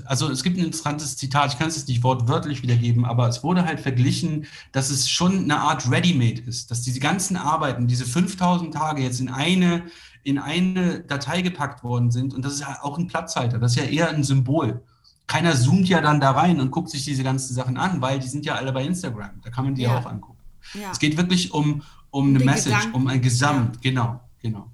[0.05, 3.42] also es gibt ein interessantes Zitat, ich kann es jetzt nicht wortwörtlich wiedergeben, aber es
[3.42, 8.05] wurde halt verglichen, dass es schon eine Art Ready-Made ist, dass diese ganzen Arbeiten, diese
[8.05, 9.84] 5000 Tage jetzt in eine,
[10.22, 13.78] in eine Datei gepackt worden sind und das ist ja auch ein Platzhalter, das ist
[13.78, 14.82] ja eher ein Symbol.
[15.26, 18.28] Keiner zoomt ja dann da rein und guckt sich diese ganzen Sachen an, weil die
[18.28, 20.38] sind ja alle bei Instagram, da kann man die ja, auch angucken.
[20.74, 20.90] Ja.
[20.90, 22.94] Es geht wirklich um, um eine Message, Gedanken.
[22.94, 23.90] um ein Gesamt, ja.
[23.90, 24.70] genau, genau.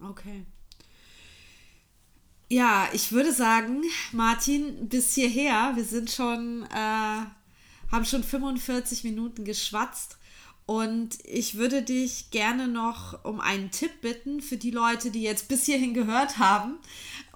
[0.00, 0.46] Okay.
[2.52, 7.24] Ja, ich würde sagen, Martin, bis hierher, wir sind schon, äh,
[7.92, 10.18] haben schon 45 Minuten geschwatzt.
[10.66, 15.46] Und ich würde dich gerne noch um einen Tipp bitten für die Leute, die jetzt
[15.46, 16.78] bis hierhin gehört haben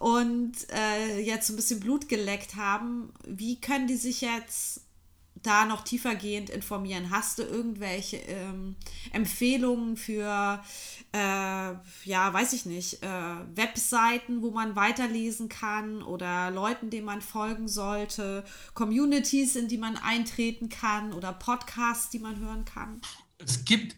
[0.00, 3.12] und äh, jetzt ein bisschen Blut geleckt haben.
[3.24, 4.83] Wie können die sich jetzt
[5.46, 7.10] da noch tiefergehend informieren?
[7.10, 8.76] Hast du irgendwelche ähm,
[9.12, 10.62] Empfehlungen für,
[11.12, 13.08] äh, ja, weiß ich nicht, äh,
[13.54, 19.96] Webseiten, wo man weiterlesen kann oder Leuten, denen man folgen sollte, Communities, in die man
[19.96, 23.00] eintreten kann oder Podcasts, die man hören kann?
[23.38, 23.96] Es gibt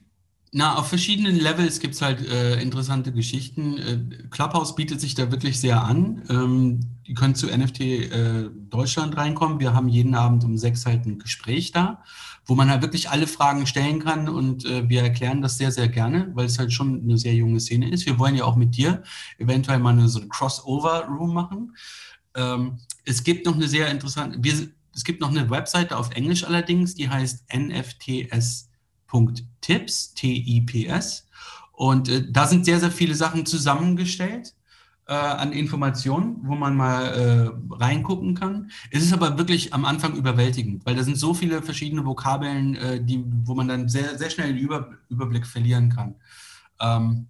[0.53, 3.79] na, auf verschiedenen Levels gibt es halt äh, interessante Geschichten.
[3.79, 6.23] Äh, Clubhouse bietet sich da wirklich sehr an.
[6.31, 9.61] Ähm, ihr könnt zu NFT äh, Deutschland reinkommen.
[9.61, 12.03] Wir haben jeden Abend um sechs halt ein Gespräch da,
[12.45, 15.89] wo man halt wirklich alle Fragen stellen kann und äh, wir erklären das sehr, sehr
[15.89, 18.07] gerne, weil es halt schon eine sehr junge Szene ist.
[18.07, 19.03] Wir wollen ja auch mit dir
[19.39, 21.77] eventuell mal eine, so eine Crossover-Room machen.
[22.37, 26.45] Ähm, es gibt noch eine sehr interessante, wir, es gibt noch eine Webseite auf Englisch
[26.45, 28.66] allerdings, die heißt NFTS
[29.61, 31.27] Tips, T-I-P-S.
[31.73, 34.55] Und äh, da sind sehr, sehr viele Sachen zusammengestellt
[35.07, 38.71] äh, an Informationen, wo man mal äh, reingucken kann.
[38.91, 43.05] Es ist aber wirklich am Anfang überwältigend, weil da sind so viele verschiedene Vokabeln, äh,
[43.05, 46.17] die, wo man dann sehr, sehr schnell den Über Überblick verlieren kann.
[46.81, 47.29] Ähm,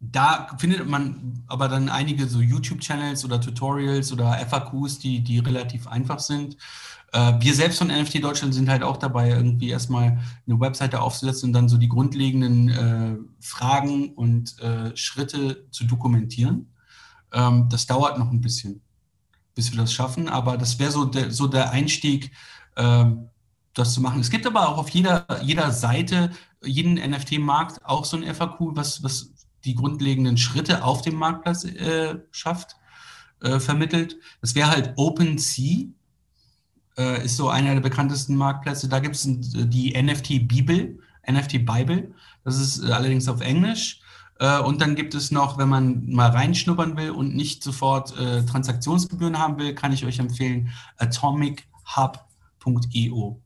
[0.00, 5.86] da findet man aber dann einige so YouTube-Channels oder Tutorials oder FAQs, die, die relativ
[5.86, 6.56] einfach sind.
[7.12, 11.48] Äh, wir selbst von NFT Deutschland sind halt auch dabei, irgendwie erstmal eine Webseite aufzusetzen
[11.48, 16.72] und dann so die grundlegenden äh, Fragen und äh, Schritte zu dokumentieren.
[17.32, 18.82] Ähm, das dauert noch ein bisschen,
[19.54, 22.32] bis wir das schaffen, aber das wäre so der, so der Einstieg,
[22.76, 23.28] ähm,
[23.74, 24.20] das zu machen.
[24.20, 26.30] Es gibt aber auch auf jeder, jeder Seite,
[26.62, 29.32] jeden NFT-Markt auch so ein FAQ, was, was
[29.64, 32.76] die grundlegenden Schritte auf dem Marktplatz äh, schafft,
[33.42, 34.16] äh, vermittelt.
[34.40, 35.88] Das wäre halt OpenSea,
[37.00, 38.88] äh, ist so einer der bekanntesten Marktplätze.
[38.88, 42.14] Da gibt es die NFT-Bibel, NFT-Bible.
[42.44, 44.00] Das ist äh, allerdings auf Englisch.
[44.38, 48.44] Äh, und dann gibt es noch, wenn man mal reinschnuppern will und nicht sofort äh,
[48.44, 53.40] Transaktionsgebühren haben will, kann ich euch empfehlen, atomichub.io.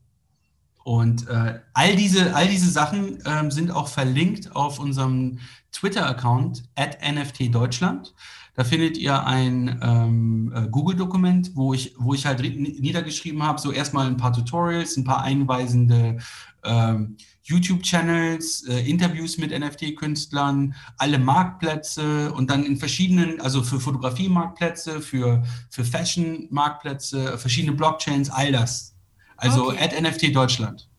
[0.83, 5.39] Und äh, all, diese, all diese Sachen ähm, sind auch verlinkt auf unserem
[5.71, 8.13] Twitter-Account at NFT Deutschland.
[8.55, 13.71] Da findet ihr ein ähm, äh, Google-Dokument, wo ich, wo ich halt niedergeschrieben habe, so
[13.71, 16.17] erstmal ein paar Tutorials, ein paar einweisende
[16.63, 25.01] ähm, YouTube-Channels, äh, Interviews mit NFT-Künstlern, alle Marktplätze und dann in verschiedenen, also für Fotografie-Marktplätze,
[25.01, 28.95] für, für Fashion-Marktplätze, verschiedene Blockchains, all das.
[29.37, 29.83] Also okay.
[29.83, 30.89] at NFT Deutschland.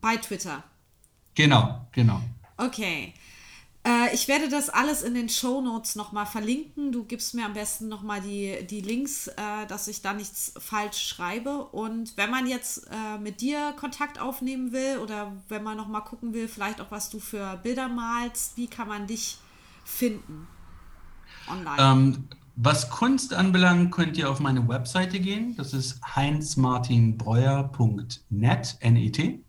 [0.00, 0.64] Bei Twitter.
[1.34, 2.22] Genau, genau.
[2.56, 3.12] Okay.
[3.86, 6.92] Äh, ich werde das alles in den Show Notes nochmal verlinken.
[6.92, 11.08] Du gibst mir am besten nochmal die, die Links, äh, dass ich da nichts falsch
[11.08, 11.64] schreibe.
[11.66, 16.34] Und wenn man jetzt äh, mit dir Kontakt aufnehmen will oder wenn man nochmal gucken
[16.34, 19.38] will, vielleicht auch was du für Bilder malst, wie kann man dich
[19.84, 20.48] finden
[21.48, 21.76] online?
[21.78, 25.56] Ähm, was Kunst anbelangt, könnt ihr auf meine Webseite gehen.
[25.56, 29.40] Das ist heinzmartinbreuer.net, N-E-T.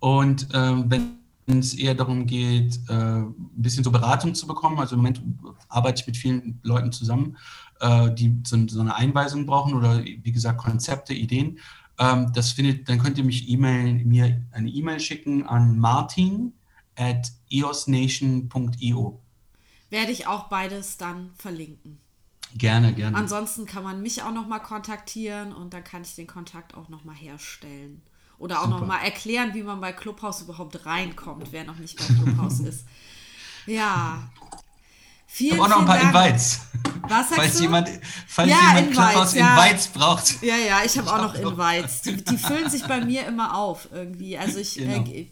[0.00, 4.94] Und ähm, wenn es eher darum geht, äh, ein bisschen so Beratung zu bekommen, also
[4.94, 5.22] im Moment
[5.68, 7.36] arbeite ich mit vielen Leuten zusammen,
[7.80, 11.58] äh, die so, so, eine Einweisung brauchen oder wie gesagt Konzepte, Ideen.
[11.98, 16.54] Ähm, das findet, dann könnt ihr mich E-Mail, mir eine E-Mail schicken an martin
[16.96, 19.20] at eosnation.io.
[19.90, 21.98] Werde ich auch beides dann verlinken.
[22.56, 23.16] Gerne, gerne.
[23.16, 26.88] Ansonsten kann man mich auch noch mal kontaktieren und dann kann ich den Kontakt auch
[26.88, 28.02] noch mal herstellen.
[28.44, 28.80] Oder auch Super.
[28.80, 32.84] noch mal erklären, wie man bei Clubhouse überhaupt reinkommt, wer noch nicht bei Clubhouse ist.
[33.64, 34.28] Ja.
[35.26, 36.14] Vielen, ich habe auch noch ein paar Dank.
[36.14, 36.60] Invites.
[37.08, 37.62] Was sagst falls du?
[37.62, 37.88] Jemand,
[38.28, 39.64] falls ja, jemand Invites, Clubhouse ja.
[39.64, 40.42] Invites braucht.
[40.42, 42.02] Ja, ja, ich habe auch noch Invites.
[42.02, 44.36] Die, die, füllen sich bei mir immer auf irgendwie.
[44.36, 45.06] Also ich genau.
[45.06, 45.26] äh,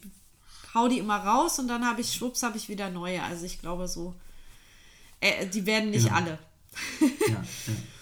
[0.73, 3.23] hau die immer raus und dann habe ich, schwupps, habe ich wieder neue.
[3.23, 4.15] Also ich glaube so,
[5.21, 6.17] äh, die werden nicht genau.
[6.17, 6.39] alle.
[6.99, 7.43] Ja, ja.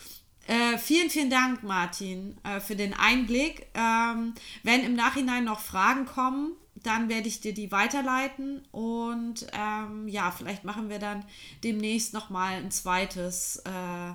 [0.50, 3.68] äh, vielen, vielen Dank, Martin, äh, für den Einblick.
[3.74, 4.34] Ähm,
[4.64, 10.30] wenn im Nachhinein noch Fragen kommen, dann werde ich dir die weiterleiten und ähm, ja,
[10.30, 11.24] vielleicht machen wir dann
[11.62, 14.10] demnächst nochmal ein zweites äh,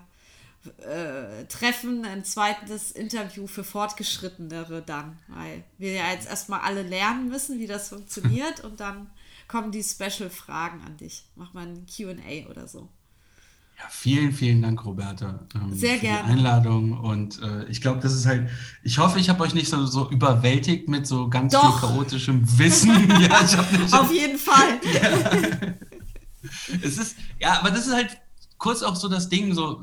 [0.82, 7.30] äh, Treffen, ein zweites Interview für Fortgeschrittenere dann, weil wir ja jetzt erstmal alle lernen
[7.30, 9.10] müssen, wie das funktioniert und dann
[9.48, 11.24] kommen die Special-Fragen an dich.
[11.36, 12.90] Mach mal ein QA oder so.
[13.78, 16.24] Ja, vielen, vielen Dank, Roberta, ähm, Sehr für gerne.
[16.24, 16.98] die Einladung.
[16.98, 18.50] Und äh, ich glaube, das ist halt,
[18.84, 21.80] ich hoffe, ich habe euch nicht so, so überwältigt mit so ganz Doch.
[21.80, 23.10] viel chaotischem Wissen.
[23.22, 24.80] ja, nicht, Auf jeden Fall.
[24.94, 25.74] Ja.
[26.82, 28.18] es ist, ja, aber das ist halt
[28.58, 29.82] kurz auch so das Ding, so,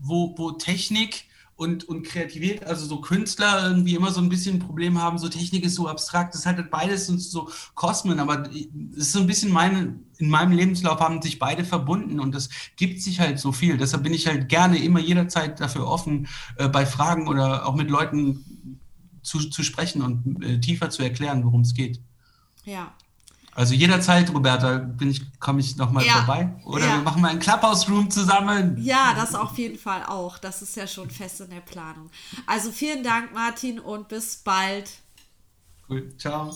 [0.00, 1.24] wo, wo Technik
[1.56, 5.28] und, und Kreativität, also so Künstler irgendwie immer so ein bisschen ein Problem haben, so
[5.28, 9.20] Technik ist so abstrakt, das ist halt beides sind so Kosmen, aber es ist so
[9.20, 13.38] ein bisschen meine, in meinem Lebenslauf haben sich beide verbunden und das gibt sich halt
[13.38, 13.78] so viel.
[13.78, 17.90] Deshalb bin ich halt gerne immer jederzeit dafür offen, äh, bei Fragen oder auch mit
[17.90, 18.78] Leuten
[19.22, 22.00] zu, zu sprechen und äh, tiefer zu erklären, worum es geht.
[22.64, 22.92] Ja,
[23.56, 26.18] also jederzeit, Roberta, bin ich, komme ich nochmal ja.
[26.18, 26.50] vorbei.
[26.66, 26.96] Oder ja.
[26.96, 28.76] wir machen mal einen Clubhouse-Room zusammen.
[28.78, 30.36] Ja, das auf jeden Fall auch.
[30.36, 32.10] Das ist ja schon fest in der Planung.
[32.46, 34.90] Also vielen Dank, Martin, und bis bald.
[35.88, 36.12] Cool.
[36.18, 36.54] Ciao.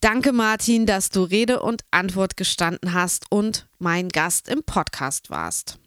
[0.00, 5.78] Danke, Martin, dass du Rede und Antwort gestanden hast und mein Gast im Podcast warst.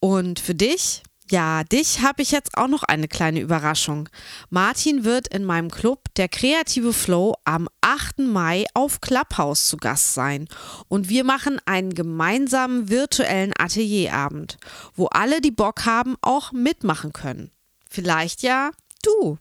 [0.00, 4.08] Und für dich ja, dich habe ich jetzt auch noch eine kleine Überraschung.
[4.50, 8.18] Martin wird in meinem Club Der Kreative Flow am 8.
[8.18, 10.48] Mai auf Clubhouse zu Gast sein
[10.88, 14.58] und wir machen einen gemeinsamen virtuellen Atelierabend,
[14.94, 17.50] wo alle, die Bock haben, auch mitmachen können.
[17.88, 18.70] Vielleicht ja
[19.02, 19.38] du.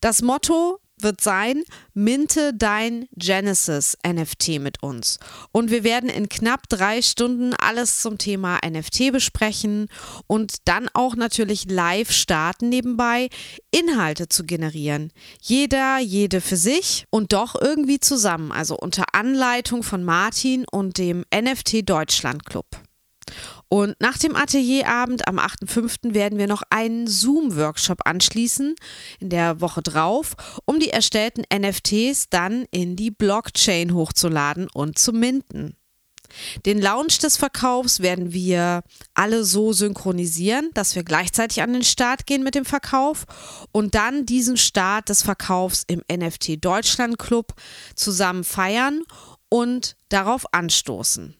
[0.00, 1.62] Das Motto wird sein,
[1.94, 5.18] minte dein Genesis NFT mit uns.
[5.52, 9.88] Und wir werden in knapp drei Stunden alles zum Thema NFT besprechen
[10.26, 13.28] und dann auch natürlich live starten nebenbei,
[13.70, 15.12] Inhalte zu generieren.
[15.40, 21.24] Jeder, jede für sich und doch irgendwie zusammen, also unter Anleitung von Martin und dem
[21.34, 22.66] NFT Deutschland Club.
[23.68, 26.14] Und nach dem Atelierabend am 8.5.
[26.14, 28.76] werden wir noch einen Zoom-Workshop anschließen
[29.18, 35.12] in der Woche drauf, um die erstellten NFTs dann in die Blockchain hochzuladen und zu
[35.12, 35.76] minden.
[36.64, 38.82] Den Launch des Verkaufs werden wir
[39.14, 43.26] alle so synchronisieren, dass wir gleichzeitig an den Start gehen mit dem Verkauf
[43.72, 47.54] und dann diesen Start des Verkaufs im NFT Deutschland Club
[47.94, 49.02] zusammen feiern
[49.48, 51.36] und darauf anstoßen.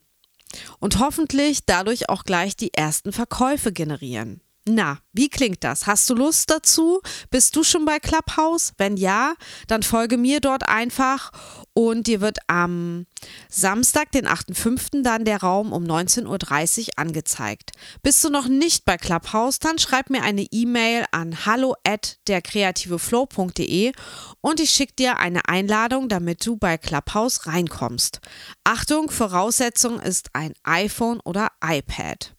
[0.78, 4.40] Und hoffentlich dadurch auch gleich die ersten Verkäufe generieren.
[4.68, 5.86] Na, wie klingt das?
[5.86, 7.00] Hast du Lust dazu?
[7.30, 8.72] Bist du schon bei Clubhouse?
[8.76, 9.34] Wenn ja,
[9.68, 11.30] dann folge mir dort einfach
[11.72, 13.06] und dir wird am
[13.48, 15.04] Samstag, den 8.5.
[15.04, 17.70] dann der Raum um 19.30 Uhr angezeigt.
[18.02, 23.92] Bist du noch nicht bei Clubhouse, dann schreib mir eine E-Mail an hallo at derkreativeflow.de
[24.40, 28.18] und ich schicke dir eine Einladung, damit du bei Clubhouse reinkommst.
[28.64, 32.34] Achtung, Voraussetzung ist ein iPhone oder iPad.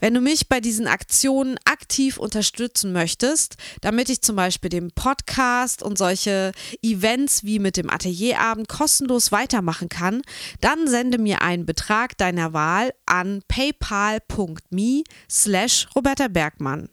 [0.00, 5.82] Wenn du mich bei diesen Aktionen aktiv unterstützen möchtest, damit ich zum Beispiel den Podcast
[5.82, 10.22] und solche Events wie mit dem Atelierabend kostenlos weitermachen kann,
[10.60, 16.88] dann sende mir einen Betrag deiner Wahl an paypal.me slash Roberta Bergmann.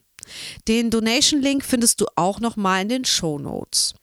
[0.67, 3.93] Den Donation-Link findest du auch nochmal in den Show Notes.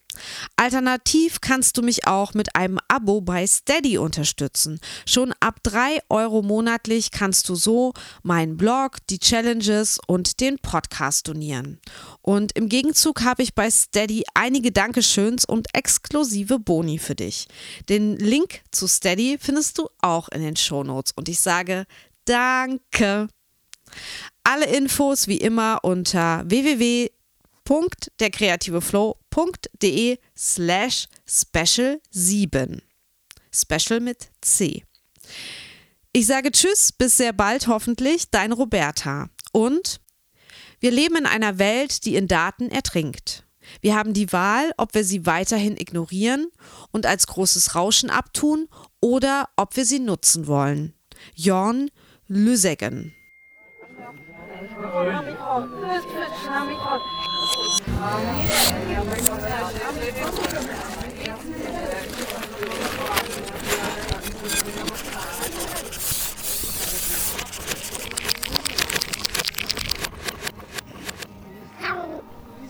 [0.55, 4.79] Alternativ kannst du mich auch mit einem Abo bei Steady unterstützen.
[5.05, 7.93] Schon ab 3 Euro monatlich kannst du so
[8.23, 11.79] meinen Blog, die Challenges und den Podcast donieren.
[12.21, 17.47] Und im Gegenzug habe ich bei Steady einige Dankeschöns und exklusive Boni für dich.
[17.89, 21.85] Den Link zu Steady findest du auch in den Shownotes und ich sage
[22.25, 23.27] Danke.
[24.43, 27.09] Alle Infos wie immer unter www
[27.71, 32.81] www.derkreativeflow.de slash special 7.
[33.51, 34.83] Special mit C.
[36.11, 39.29] Ich sage Tschüss, bis sehr bald hoffentlich, dein Roberta.
[39.53, 40.01] Und
[40.81, 43.45] wir leben in einer Welt, die in Daten ertrinkt.
[43.79, 46.47] Wir haben die Wahl, ob wir sie weiterhin ignorieren
[46.91, 48.67] und als großes Rauschen abtun
[48.99, 50.93] oder ob wir sie nutzen wollen.
[51.35, 51.89] Jorn
[52.27, 53.13] Lüseggen.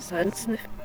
[0.10, 0.81] Sonst nicht.